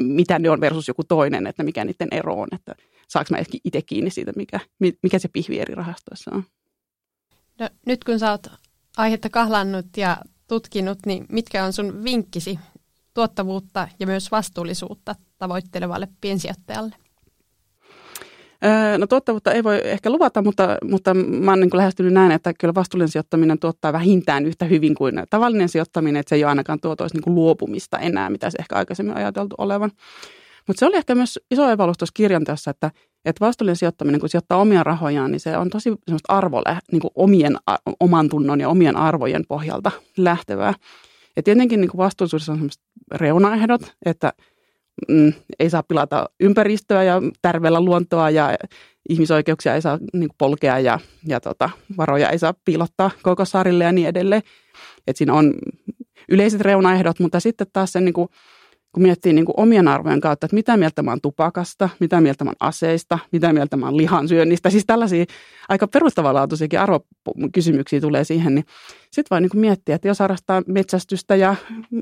[0.00, 2.74] mitä ne on versus joku toinen, että mikä niiden ero on, että
[3.08, 4.60] saanko mä itse kiinni siitä, mikä,
[5.02, 6.44] mikä se pihvi eri rahastoissa on.
[7.58, 8.46] No, nyt kun sä oot
[8.96, 10.16] aihetta kahlannut ja
[10.48, 12.58] tutkinut, niin mitkä on sun vinkkisi
[13.14, 16.94] tuottavuutta ja myös vastuullisuutta tavoittelevalle piensijoittajalle?
[18.98, 22.74] No tuottavuutta ei voi ehkä luvata, mutta, mutta mä oon niin lähestynyt näin, että kyllä
[22.74, 27.16] vastuullinen sijoittaminen tuottaa vähintään yhtä hyvin kuin tavallinen sijoittaminen, että se ei ole ainakaan tuotoisi
[27.16, 29.90] niin luopumista enää, mitä se ehkä aikaisemmin ajateltu olevan.
[30.66, 32.90] Mutta se oli ehkä myös iso evalus tuossa kirjanteossa, että,
[33.24, 37.10] että vastuullinen sijoittaminen, kun sijoittaa omia rahojaan, niin se on tosi semmoista arvolle, niin kuin
[37.14, 37.56] omien,
[38.00, 40.74] oman tunnon ja omien arvojen pohjalta lähtevää.
[41.36, 42.82] Ja tietenkin niin kuin vastuullisuudessa on semmoiset
[43.14, 44.32] reunaehdot, että
[45.08, 48.56] mm, ei saa pilata ympäristöä ja tärvellä luontoa ja
[49.08, 53.84] ihmisoikeuksia ei saa niin kuin polkea ja, ja tota, varoja ei saa piilottaa koko saarille
[53.84, 54.42] ja niin edelleen.
[55.06, 55.54] Et siinä on
[56.28, 58.28] yleiset reunaehdot, mutta sitten taas se niin kuin,
[58.92, 62.44] kun miettii niin kuin omien arvojen kautta, että mitä mieltä mä oon tupakasta, mitä mieltä
[62.44, 65.24] mä oon aseista, mitä mieltä mä oon lihansyönnistä, siis tällaisia
[65.68, 68.64] aika perustavanlaatuisiakin arvokysymyksiä tulee siihen, niin
[69.12, 71.54] sitten voi niin kuin miettiä, että jos harrastaa metsästystä ja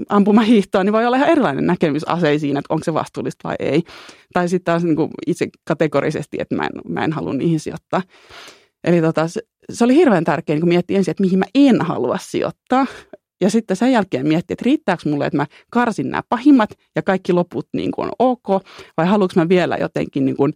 [0.08, 3.82] ampumahiihtoa, niin voi olla ihan erilainen näkemys aseisiin, että onko se vastuullista vai ei.
[4.32, 8.02] Tai sitten taas niin kuin itse kategorisesti, että mä en, mä en halua niihin sijoittaa.
[8.84, 9.28] Eli tota,
[9.72, 12.86] se, oli hirveän tärkeää niin miettiä ensin, että mihin mä en halua sijoittaa.
[13.40, 17.32] Ja sitten sen jälkeen miettiä, että riittääkö mulle, että mä karsin nämä pahimmat ja kaikki
[17.32, 18.64] loput niin kuin on ok,
[18.96, 20.52] vai haluanko mä vielä jotenkin niin kuin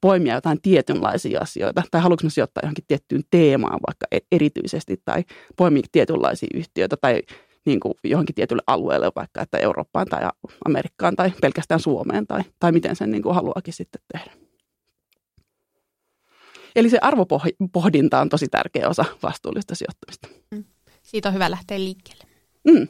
[0.00, 5.24] poimia jotain tietynlaisia asioita, tai haluanko mä sijoittaa johonkin tiettyyn teemaan vaikka e- erityisesti, tai
[5.56, 7.22] poimia tietynlaisia yhtiöitä, tai
[7.66, 10.28] niin kuin johonkin tietylle alueelle, vaikka että Eurooppaan tai
[10.64, 14.32] Amerikkaan tai pelkästään Suomeen, tai, tai miten sen niin kuin haluakin sitten tehdä.
[16.76, 20.28] Eli se arvopohdinta on tosi tärkeä osa vastuullista sijoittamista.
[20.50, 20.64] Mm
[21.02, 22.24] siitä on hyvä lähteä liikkeelle.
[22.64, 22.88] Mm.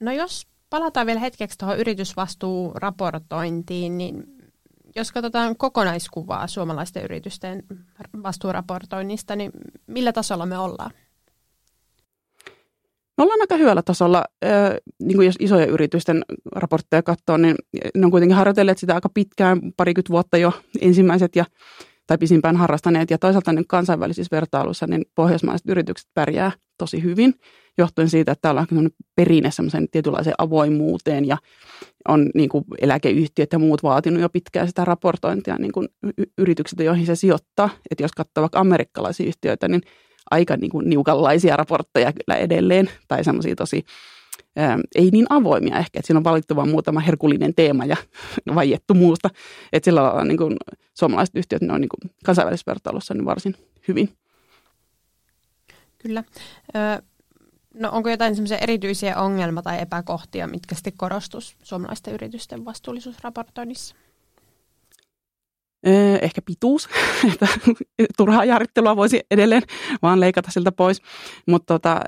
[0.00, 4.24] No jos palataan vielä hetkeksi tuohon yritysvastuuraportointiin, niin
[4.96, 7.62] jos katsotaan kokonaiskuvaa suomalaisten yritysten
[8.22, 9.50] vastuuraportoinnista, niin
[9.86, 10.90] millä tasolla me ollaan?
[13.16, 14.24] Me ollaan aika hyvällä tasolla,
[15.02, 16.24] niin kuin jos isoja yritysten
[16.54, 17.54] raportteja katsoo, niin
[17.94, 21.44] ne on kuitenkin harjoitelleet sitä aika pitkään, parikymmentä vuotta jo ensimmäiset ja
[22.06, 23.10] tai pisimpään harrastaneet.
[23.10, 27.34] Ja toisaalta niin kansainvälisissä vertailuissa niin pohjoismaiset yritykset pärjää tosi hyvin,
[27.78, 31.36] johtuen siitä, että täällä on perinne semmoisen tietynlaiseen avoimuuteen ja
[32.08, 35.88] on niin kuin eläkeyhtiöt ja muut vaatinut jo pitkään sitä raportointia niin kuin
[36.38, 37.70] yritykset, joihin se sijoittaa.
[37.90, 39.82] Että jos katsoo vaikka amerikkalaisia yhtiöitä, niin
[40.30, 43.84] aika niin kuin niukanlaisia raportteja kyllä edelleen, tai semmoisia tosi
[44.56, 47.96] ää, ei niin avoimia ehkä, että siinä on valittu vain muutama herkullinen teema ja
[48.54, 49.30] vaiettu muusta.
[49.72, 50.56] Että sillä lailla niin kuin,
[50.94, 53.54] suomalaiset yhtiöt, ne on niin kuin, kansainvälisessä vertailussa niin varsin
[53.88, 54.08] hyvin.
[55.98, 56.24] Kyllä.
[56.76, 57.02] Ö,
[57.74, 63.96] no onko jotain semmoisia erityisiä ongelmia tai epäkohtia, mitkä sitten korostus suomalaisten yritysten vastuullisuusraportoinnissa?
[66.22, 66.88] Ehkä pituus,
[67.32, 67.48] että
[68.16, 69.62] turhaa jaarittelua voisi edelleen
[70.02, 71.02] vaan leikata siltä pois.
[71.46, 72.00] Mutta tota,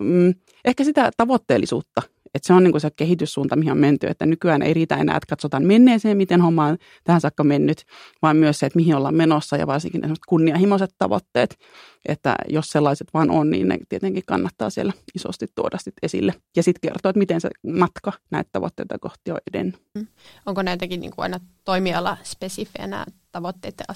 [0.00, 2.02] mm, ehkä sitä tavoitteellisuutta
[2.34, 5.26] että se on niin se kehityssuunta, mihin on menty, että nykyään ei riitä enää, että
[5.28, 7.84] katsotaan menneeseen, miten homma on tähän saakka mennyt,
[8.22, 11.58] vaan myös se, että mihin ollaan menossa ja varsinkin ne kunnianhimoiset tavoitteet,
[12.06, 16.62] että jos sellaiset vaan on, niin ne tietenkin kannattaa siellä isosti tuoda sit esille ja
[16.62, 19.82] sitten kertoa, että miten se matka näitä tavoitteita kohti on edennyt.
[19.94, 20.06] Mm.
[20.46, 23.86] Onko näitäkin niin kuin aina toimiala spesifejä tavoitteiden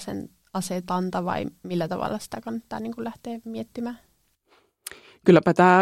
[0.53, 4.08] asetanta vai millä tavalla sitä kannattaa niin kuin lähteä miettimään?
[5.29, 5.81] Kylläpä tämä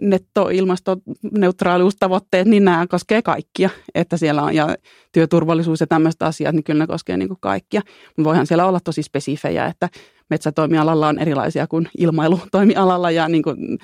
[0.00, 4.74] nettoilmastoneutraaliustavoitteet, niin nämä koskee kaikkia, että siellä on ja
[5.12, 7.82] työturvallisuus ja tämmöiset asiat, niin kyllä ne koskee niin kuin kaikkia.
[8.24, 9.88] Voihan siellä olla tosi spesifejä, että
[10.30, 13.78] metsätoimialalla on erilaisia kuin ilmailutoimialalla ja niin kuin,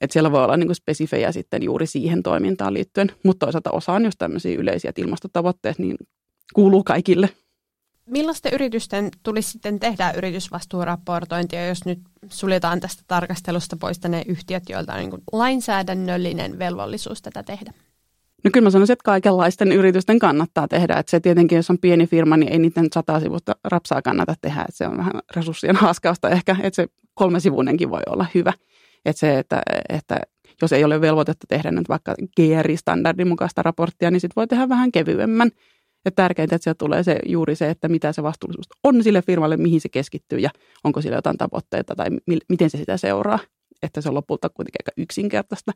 [0.00, 3.92] että siellä voi olla niin kuin spesifejä sitten juuri siihen toimintaan liittyen, mutta toisaalta osa
[3.92, 5.96] on just tämmöisiä yleisiä, että ilmastotavoitteet niin
[6.54, 7.28] kuuluu kaikille.
[8.10, 11.98] Millaisten yritysten tulisi sitten tehdä yritysvastuuraportointia, jos nyt
[12.30, 17.72] suljetaan tästä tarkastelusta pois ne yhtiöt, joilta on niin lainsäädännöllinen velvollisuus tätä tehdä?
[18.44, 20.94] No kyllä mä sanoisin, että kaikenlaisten yritysten kannattaa tehdä.
[20.94, 24.60] Että se tietenkin, jos on pieni firma, niin ei niiden sata sivusta rapsaa kannata tehdä.
[24.60, 28.52] Että se on vähän resurssien haaskausta ehkä, että se kolme sivunenkin voi olla hyvä.
[29.04, 30.20] Että se, että, että
[30.62, 34.92] jos ei ole velvoitetta tehdä nyt vaikka GRI-standardin mukaista raporttia, niin sitten voi tehdä vähän
[34.92, 35.50] kevyemmän.
[36.06, 39.56] Ja tärkeintä, että sieltä tulee se, juuri se, että mitä se vastuullisuus on sille firmalle,
[39.56, 40.50] mihin se keskittyy ja
[40.84, 43.38] onko sillä jotain tavoitteita tai mi- miten se sitä seuraa.
[43.82, 45.72] Että se on lopulta kuitenkin aika yksinkertaista.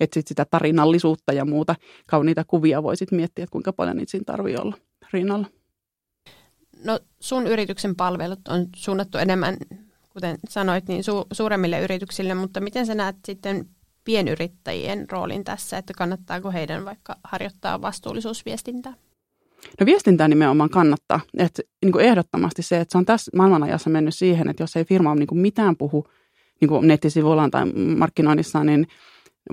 [0.00, 1.74] Että sit sitä tarinallisuutta ja muuta
[2.06, 4.76] kauniita kuvia voisit miettiä, että kuinka paljon niitä siinä tarvii olla
[5.12, 5.46] rinnalla.
[6.84, 9.56] No sun yrityksen palvelut on suunnattu enemmän,
[10.12, 13.68] kuten sanoit, niin su- suuremmille yrityksille, mutta miten sä näet sitten
[14.04, 18.94] pienyrittäjien roolin tässä, että kannattaako heidän vaikka harjoittaa vastuullisuusviestintää?
[19.80, 21.20] No viestintää nimenomaan kannattaa.
[21.38, 24.84] Et, niin kuin ehdottomasti se, että se on tässä maailmanajassa mennyt siihen, että jos ei
[24.84, 26.06] firma niin kuin mitään puhu
[26.60, 27.64] niin kuin nettisivuillaan tai
[27.96, 28.86] markkinoinnissaan, niin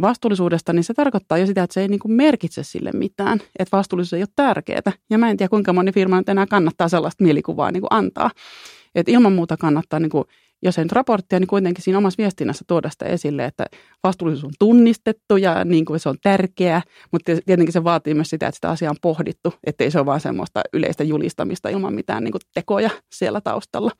[0.01, 3.77] vastuullisuudesta, niin se tarkoittaa jo sitä, että se ei niin kuin merkitse sille mitään, että
[3.77, 4.91] vastuullisuus ei ole tärkeää.
[5.09, 8.31] Ja mä en tiedä, kuinka moni firma nyt enää kannattaa sellaista mielikuvaa niin kuin antaa.
[8.95, 10.23] Et ilman muuta kannattaa niin kuin
[10.61, 13.65] jos ei nyt raporttia, niin kuitenkin siinä omassa viestinnässä tuoda sitä esille, että
[14.03, 18.47] vastuullisuus on tunnistettu ja niin kuin se on tärkeää, mutta tietenkin se vaatii myös sitä,
[18.47, 22.31] että sitä asiaa on pohdittu, ettei se ole vain semmoista yleistä julistamista ilman mitään niin
[22.31, 23.91] kuin tekoja siellä taustalla.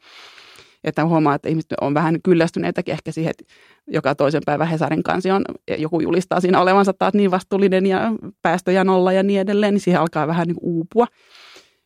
[0.83, 3.53] Että huomaa, että ihmiset on vähän kyllästyneitäkin ehkä siihen, että
[3.87, 5.41] joka toisen päivän Hesarin kansi on,
[5.77, 10.01] joku julistaa siinä olevansa taas niin vastuullinen ja päästöjä nolla ja niin edelleen, niin siihen
[10.01, 11.07] alkaa vähän niin uupua.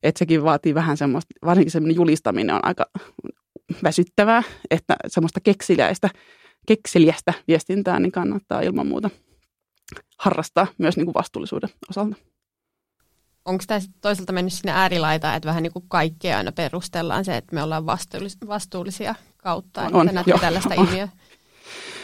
[0.03, 2.85] Että sekin vaatii vähän semmoista, varsinkin semmoinen julistaminen on aika
[3.83, 6.09] väsyttävää, että semmoista keksiliäistä,
[6.67, 9.09] kekseliästä viestintää niin kannattaa ilman muuta
[10.19, 12.15] harrastaa myös niin kuin vastuullisuuden osalta.
[13.45, 17.55] Onko tämä toisaalta mennyt sinne äärilaitaan, että vähän niin kuin kaikkea aina perustellaan se, että
[17.55, 17.85] me ollaan
[18.47, 20.85] vastuullisia kautta, että on, näette tällaista on.
[20.87, 21.09] ilmiöä?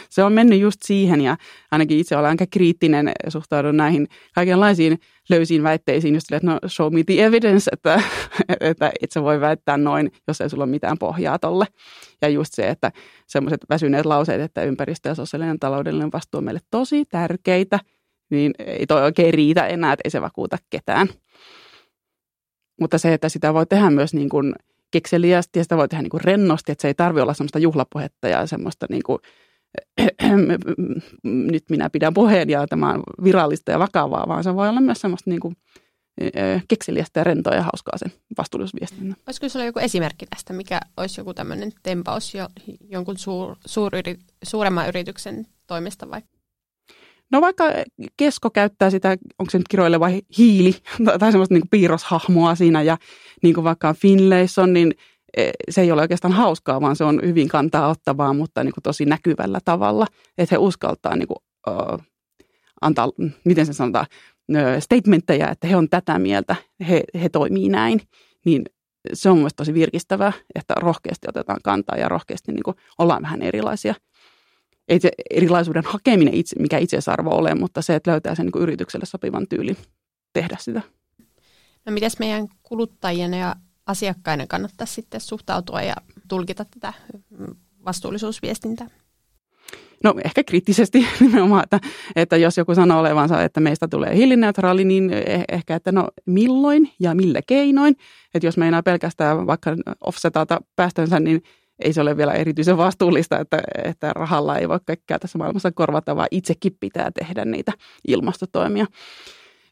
[0.08, 1.36] Se on mennyt just siihen ja
[1.70, 4.98] ainakin itse olen aika kriittinen suhtaudun näihin kaikenlaisiin
[5.30, 8.02] löysiin väitteisiin, just että no show me the evidence, että,
[8.60, 11.66] että et sä voi väittää noin, jos ei sulla ole mitään pohjaa tolle.
[12.22, 12.92] Ja just se, että
[13.26, 17.80] semmoiset väsyneet lauseet, että ympäristö- ja sosiaalinen taloudellinen vastuu on meille tosi tärkeitä,
[18.30, 21.08] niin ei toi oikein riitä enää, että ei se vakuuta ketään.
[22.80, 24.54] Mutta se, että sitä voi tehdä myös niin kuin
[24.90, 28.28] kekseliästi ja sitä voi tehdä niin kuin rennosti, että se ei tarvitse olla semmoista juhlapuhetta
[28.28, 29.18] ja semmoista niin kuin
[31.24, 35.00] nyt minä pidän puheen ja tämä on virallista ja vakavaa, vaan se voi olla myös
[35.00, 35.56] semmoista niin kuin,
[36.68, 39.16] kekseliästä ja rentoa ja hauskaa sen vastuullisuusviestinnän.
[39.26, 42.48] Olisiko sinulla joku esimerkki tästä, mikä olisi joku tämmöinen tempaus jo,
[42.90, 46.22] jonkun suur, suuryri, suuremman yrityksen toimesta vai?
[47.32, 47.64] No vaikka
[48.16, 50.06] Kesko käyttää sitä, onko se nyt kiroileva
[50.38, 50.74] hiili
[51.18, 52.98] tai semmoista niin piirroshahmoa siinä ja
[53.42, 54.94] niin kuin vaikka Finlayson, niin
[55.70, 59.04] se ei ole oikeastaan hauskaa, vaan se on hyvin kantaa ottavaa, mutta niin kuin tosi
[59.04, 60.06] näkyvällä tavalla,
[60.38, 62.02] että he uskaltaa niin kuin uh,
[62.80, 63.08] antaa,
[63.44, 64.06] miten se sanotaan,
[64.78, 66.56] statementteja, että he on tätä mieltä,
[66.88, 68.00] he, he toimii näin,
[68.44, 68.64] niin
[69.12, 73.42] se on mielestäni tosi virkistävää, että rohkeasti otetaan kantaa ja rohkeasti niin kuin ollaan vähän
[73.42, 73.94] erilaisia.
[74.88, 78.62] Ei se erilaisuuden hakeminen, itse, mikä itseisarvo ole, mutta se, että löytää sen niin kuin
[78.62, 79.76] yritykselle sopivan tyylin
[80.32, 80.82] tehdä sitä.
[81.86, 83.54] No mitäs meidän kuluttajien ja
[83.88, 85.94] asiakkaina kannattaisi sitten suhtautua ja
[86.28, 86.92] tulkita tätä
[87.84, 88.86] vastuullisuusviestintää?
[90.04, 91.80] No ehkä kriittisesti nimenomaan, että,
[92.16, 96.90] että jos joku sanoo olevansa, että meistä tulee hiilineutraali, niin eh, ehkä, että no milloin
[97.00, 97.96] ja millä keinoin.
[98.34, 101.42] Että jos meinaa pelkästään vaikka offsetata päästönsä, niin
[101.78, 106.16] ei se ole vielä erityisen vastuullista, että, että rahalla ei voi kaikkea tässä maailmassa korvata,
[106.16, 107.72] vaan itsekin pitää tehdä niitä
[108.08, 108.86] ilmastotoimia.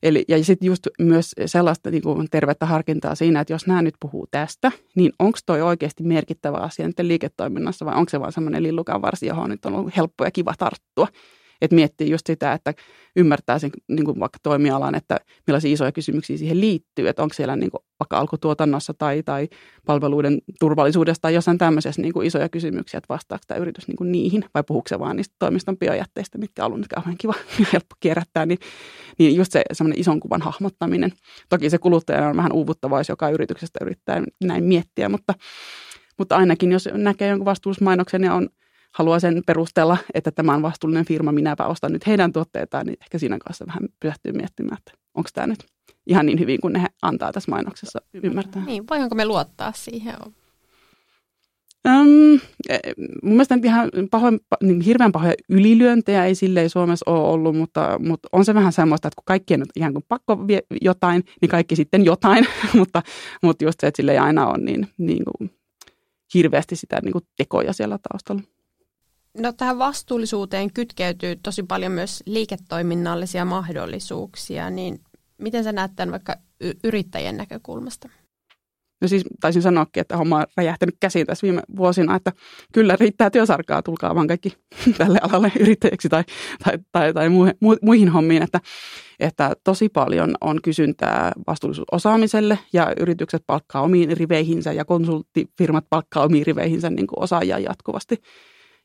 [0.02, 3.94] Eli, ja sitten just myös sellaista niin kuin tervettä harkintaa siinä, että jos nämä nyt
[4.00, 9.02] puhuu tästä, niin onko toi oikeasti merkittävä asia liiketoiminnassa vai onko se vaan semmoinen lillukan
[9.02, 11.08] varsi, johon nyt on ollut helppo ja kiva tarttua.
[11.60, 12.74] Että miettii just sitä, että
[13.16, 17.56] ymmärtää sen niin kuin vaikka toimialan, että millaisia isoja kysymyksiä siihen liittyy, että onko siellä
[17.56, 19.48] niin kuin vaikka alkutuotannossa tai, tai
[19.86, 24.12] palveluiden turvallisuudesta tai jossain tämmöisessä niin kuin isoja kysymyksiä, että vastaako tämä yritys niin kuin
[24.12, 24.44] niihin?
[24.54, 28.46] Vai puhuuko se vaan niistä toimiston biojätteistä, mitkä on ollut kauhean kiva ja helppo kierrättää,
[28.46, 28.58] niin,
[29.18, 31.12] niin just se semmoinen ison kuvan hahmottaminen.
[31.48, 35.34] Toki se kuluttaja on vähän uuvuttavaa, jos joka yrityksestä yrittää näin miettiä, mutta,
[36.18, 38.48] mutta ainakin jos näkee jonkun vastuullismainoksen ja on
[38.96, 43.18] haluaa sen perustella, että tämä on vastuullinen firma, minäpä ostan nyt heidän tuotteitaan, niin ehkä
[43.18, 45.66] siinä kanssa vähän pysähtyy miettimään, että onko tämä nyt
[46.06, 48.64] ihan niin hyvin kuin ne antaa tässä mainoksessa ymmärtää.
[48.64, 50.14] Niin, voidaanko me luottaa siihen?
[51.88, 52.40] Um,
[53.22, 58.28] mun mielestä ihan pahoin, niin hirveän pahoja ylilyöntejä ei silleen Suomessa ole ollut, mutta, mutta
[58.32, 61.76] on se vähän semmoista, että kun kaikkien on ihan kuin pakko vie jotain, niin kaikki
[61.76, 62.46] sitten jotain,
[62.78, 63.02] mutta,
[63.42, 65.50] mutta just se, että sille ei aina ole niin, niin kuin
[66.34, 68.55] hirveästi sitä niin kuin tekoja siellä taustalla.
[69.38, 75.00] No tähän vastuullisuuteen kytkeytyy tosi paljon myös liiketoiminnallisia mahdollisuuksia, niin
[75.38, 76.36] miten sä näet tämän vaikka
[76.84, 78.08] yrittäjien näkökulmasta?
[79.00, 82.32] No siis taisin sanoakin, että homma on räjähtänyt käsiin tässä viime vuosina, että
[82.72, 84.52] kyllä riittää työsarkaa, tulkaa vaan kaikki
[84.98, 86.24] tälle alalle yrittäjäksi tai,
[86.64, 87.28] tai, tai, tai
[87.82, 88.60] muihin hommiin, että,
[89.20, 96.46] että tosi paljon on kysyntää vastuullisuusosaamiselle ja yritykset palkkaa omiin riveihinsä ja konsulttifirmat palkkaa omiin
[96.46, 98.22] riveihinsä niin kuin osaajia jatkuvasti.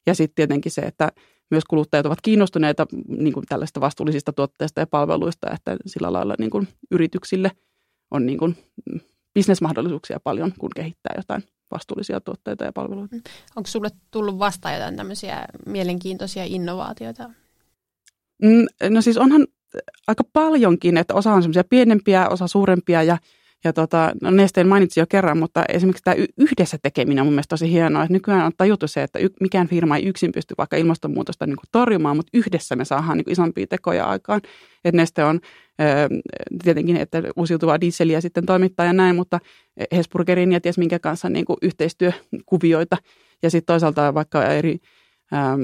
[0.06, 1.12] Ja sitten tietenkin se, että
[1.52, 6.52] myös kuluttajat ovat kiinnostuneita niin kuin tällaista vastuullisista tuotteista ja palveluista, että sillä lailla niin
[6.52, 7.52] kuin yrityksille
[8.12, 8.58] on niin kuin
[9.34, 13.16] bisnesmahdollisuuksia paljon, kun kehittää jotain vastuullisia tuotteita ja palveluita.
[13.16, 13.22] Mm.
[13.56, 17.30] Onko sulle tullut vastaan jotain tämmöisiä mielenkiintoisia innovaatioita?
[18.44, 19.48] Mm, no siis onhan
[20.08, 23.18] aika paljonkin, että osa on semmoisia pienempiä, osa suurempia ja
[23.64, 27.50] ja tota, no Nesteen mainitsin jo kerran, mutta esimerkiksi tämä yhdessä tekeminen on mun mielestä
[27.50, 28.04] tosi hienoa.
[28.04, 31.70] Että nykyään on tajuttu se, että mikään firma ei yksin pysty vaikka ilmastonmuutosta niin kuin
[31.72, 34.42] torjumaan, mutta yhdessä me saadaan niin kuin isompia tekoja aikaan.
[34.86, 35.40] Että Neste on
[36.64, 39.40] tietenkin, että uusiutuvaa dieseliä sitten toimittaa ja näin, mutta
[39.92, 42.98] Hesburgerin ja ties minkä kanssa niin kuin yhteistyökuvioita.
[43.44, 44.78] Ja sitten toisaalta vaikka eri...
[45.34, 45.62] Ähm,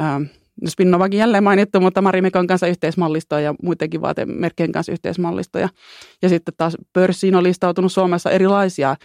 [0.00, 0.22] ähm,
[0.68, 5.68] Spinnovakin jälleen mainittu, mutta Marimekon kanssa yhteismallistoja ja muidenkin vaatemerkkien kanssa yhteismallistoja.
[6.22, 8.96] Ja sitten taas pörssiin on listautunut Suomessa erilaisia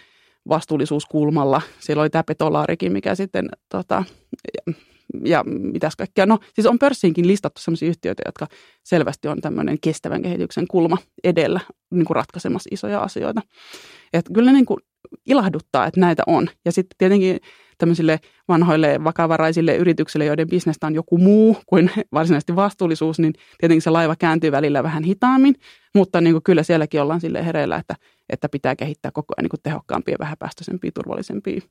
[0.50, 1.62] vastuullisuuskulmalla.
[1.80, 4.04] Siellä oli tämä Petolaarikin, mikä sitten, tota,
[4.68, 4.74] ja,
[5.26, 6.26] ja mitäs kaikkea.
[6.26, 8.48] No siis on pörssiinkin listattu sellaisia yhtiöitä, jotka
[8.84, 11.60] selvästi on tämmöinen kestävän kehityksen kulma edellä
[11.92, 13.42] niin kuin ratkaisemassa isoja asioita.
[14.14, 14.80] Et kyllä niin kuin
[15.26, 16.50] ilahduttaa, että näitä on.
[16.66, 17.40] Ja sitten tietenkin
[17.82, 23.90] tämmöisille vanhoille vakavaraisille yrityksille, joiden bisnestä on joku muu kuin varsinaisesti vastuullisuus, niin tietenkin se
[23.90, 25.56] laiva kääntyy välillä vähän hitaammin,
[25.96, 27.96] mutta niin kuin kyllä sielläkin ollaan sille hereillä, että,
[28.30, 31.62] että pitää kehittää koko ajan niin kuin tehokkaampia, vähäpäästöisempiä, turvallisempia,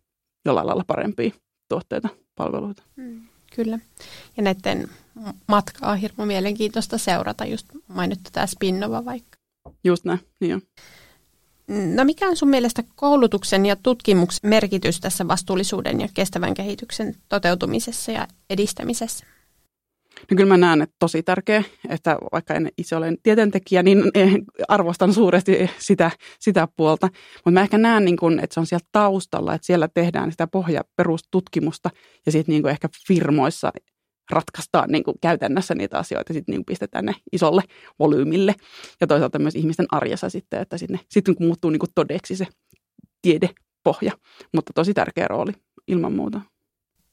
[0.45, 1.31] jollain lailla parempia
[1.69, 2.83] tuotteita, palveluita.
[2.97, 3.21] Mm,
[3.57, 3.79] kyllä.
[4.37, 4.89] Ja näiden
[5.49, 9.39] matkaa on hirmu mielenkiintoista seurata, just mainittu tämä Spinnova vaikka.
[9.85, 10.63] Just näin, niin on.
[11.71, 18.13] No mikä on sun mielestä koulutuksen ja tutkimuksen merkitys tässä vastuullisuuden ja kestävän kehityksen toteutumisessa
[18.13, 19.27] ja edistämisessä?
[20.31, 24.03] No kyllä mä näen, että tosi tärkeä, että vaikka en itse ole tieteentekijä, niin
[24.69, 27.07] arvostan suuresti sitä, sitä puolta.
[27.35, 30.47] Mutta mä ehkä näen, niin kun, että se on siellä taustalla, että siellä tehdään sitä
[30.47, 31.91] pohjaperustutkimusta
[32.27, 33.73] ja sitten niin ehkä firmoissa
[34.31, 37.63] ratkaistaan niin kuin käytännössä niitä asioita, sitten niin pistetään ne isolle
[37.99, 38.55] volyymille.
[39.01, 42.47] Ja toisaalta myös ihmisten arjessa sitten, että sitten, sitten kun muuttuu niin kuin todeksi se
[43.23, 44.13] tiedepohja.
[44.55, 45.53] Mutta tosi tärkeä rooli
[45.89, 46.41] ilman muuta.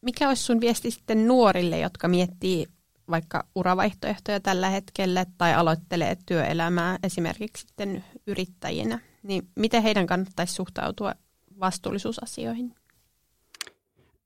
[0.01, 2.65] Mikä olisi sun viesti sitten nuorille, jotka miettii
[3.09, 11.13] vaikka uravaihtoehtoja tällä hetkellä tai aloittelee työelämää esimerkiksi sitten yrittäjinä, niin miten heidän kannattaisi suhtautua
[11.59, 12.75] vastuullisuusasioihin?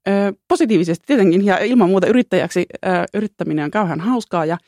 [0.08, 4.58] Ö, positiivisesti tietenkin ja ilman muuta yrittäjäksi ö, yrittäminen on kauhean hauskaa ja,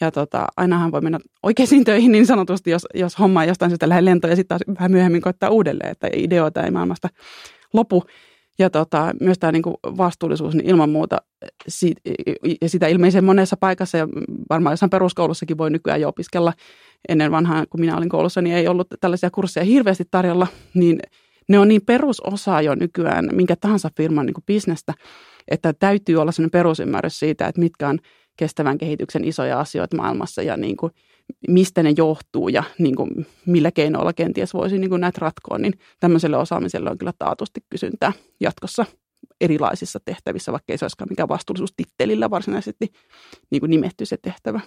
[0.00, 3.88] ja tota, ainahan voi mennä oikeisiin töihin niin sanotusti, jos, jos homma ei jostain syystä
[3.88, 7.08] lähde lentoon ja sitten taas vähän myöhemmin koittaa uudelleen, että ideoita ei maailmasta
[7.72, 8.02] lopu.
[8.58, 11.22] Ja tota, myös tämä niinku vastuullisuus, niin ilman muuta
[11.68, 12.00] siitä,
[12.62, 14.08] ja sitä ilmeisen monessa paikassa ja
[14.50, 16.52] varmaan jossain peruskoulussakin voi nykyään jo opiskella.
[17.08, 21.00] Ennen vanhaa, kun minä olin koulussa, niin ei ollut tällaisia kursseja hirveästi tarjolla, niin
[21.52, 24.94] ne on niin perusosa jo nykyään minkä tahansa firman niin kuin bisnestä,
[25.48, 27.98] että täytyy olla sellainen perusymmärrys siitä, että mitkä on
[28.36, 30.92] kestävän kehityksen isoja asioita maailmassa ja niin kuin,
[31.48, 35.72] mistä ne johtuu ja niin kuin, millä keinoilla kenties voisi niin kuin näitä ratkoa, niin
[36.00, 38.86] tämmöiselle osaamiselle on kyllä taatusti kysyntää jatkossa
[39.40, 42.92] erilaisissa tehtävissä, vaikka ei se olisikaan mikään vastuullisuustittelillä varsinaisesti
[43.50, 44.60] niin kuin nimetty se tehtävä.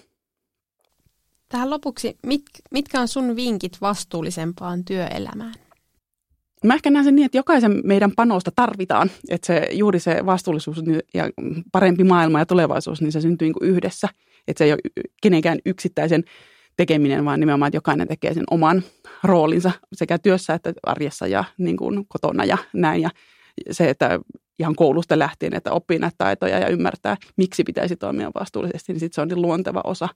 [1.49, 5.64] Tähän lopuksi, mit, mitkä on sun vinkit vastuullisempaan työelämään?
[6.63, 10.83] Mä ehkä näen sen niin, että jokaisen meidän panosta tarvitaan, että se, juuri se vastuullisuus
[11.13, 11.29] ja
[11.71, 14.09] parempi maailma ja tulevaisuus, niin se syntyy niin yhdessä.
[14.47, 16.23] Että se ei ole kenenkään yksittäisen
[16.77, 18.83] tekeminen, vaan nimenomaan, että jokainen tekee sen oman
[19.23, 23.01] roolinsa sekä työssä että arjessa ja niin kuin kotona ja näin.
[23.01, 23.09] Ja
[23.71, 24.19] se, että
[24.59, 29.15] ihan koulusta lähtien, että oppii näitä taitoja ja ymmärtää, miksi pitäisi toimia vastuullisesti, niin sitten
[29.15, 30.09] se on niin luonteva osa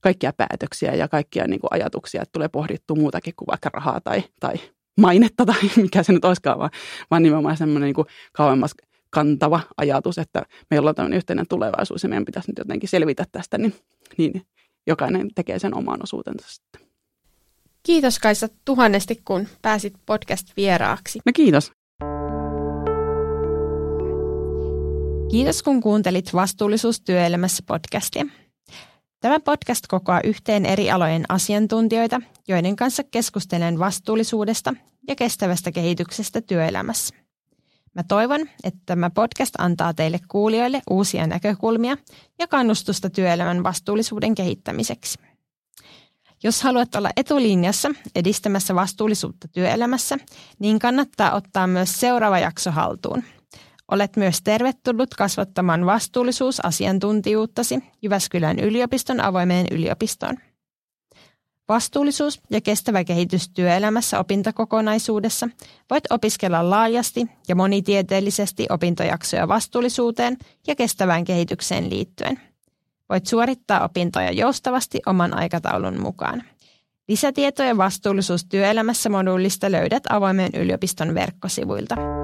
[0.00, 4.22] kaikkia päätöksiä ja kaikkia niin kuin ajatuksia, että tulee pohdittua muutakin kuin vaikka rahaa tai,
[4.40, 4.54] tai
[5.00, 6.70] mainetta tai mikä se nyt olisikaan, vaan,
[7.10, 8.74] vaan nimenomaan semmoinen niin kuin kauemmas
[9.10, 13.58] kantava ajatus, että meillä on tämmöinen yhteinen tulevaisuus ja meidän pitäisi nyt jotenkin selvitä tästä,
[13.58, 13.74] niin,
[14.18, 14.42] niin
[14.86, 16.80] jokainen tekee sen oman osuutensa sitten.
[17.82, 21.20] Kiitos Kaisa tuhannesti, kun pääsit podcast-vieraaksi.
[21.26, 21.72] No kiitos.
[25.30, 28.24] Kiitos, kun kuuntelit Vastuullisuus työelämässä podcastia.
[29.22, 34.74] Tämä podcast kokoaa yhteen eri alojen asiantuntijoita, joiden kanssa keskustelen vastuullisuudesta
[35.08, 37.14] ja kestävästä kehityksestä työelämässä.
[37.94, 41.96] Mä toivon, että tämä podcast antaa teille kuulijoille uusia näkökulmia
[42.38, 45.18] ja kannustusta työelämän vastuullisuuden kehittämiseksi.
[46.44, 50.18] Jos haluat olla etulinjassa edistämässä vastuullisuutta työelämässä,
[50.58, 53.22] niin kannattaa ottaa myös seuraava jakso haltuun–
[53.90, 60.36] Olet myös tervetullut kasvattamaan vastuullisuusasiantuntijuuttasi Jyväskylän yliopiston avoimeen yliopistoon.
[61.68, 65.48] Vastuullisuus ja kestävä kehitys työelämässä opintokokonaisuudessa
[65.90, 72.40] voit opiskella laajasti ja monitieteellisesti opintojaksoja vastuullisuuteen ja kestävään kehitykseen liittyen.
[73.08, 76.42] Voit suorittaa opintoja joustavasti oman aikataulun mukaan.
[77.08, 82.21] Lisätietoja vastuullisuus työelämässä moduulista löydät avoimen yliopiston verkkosivuilta.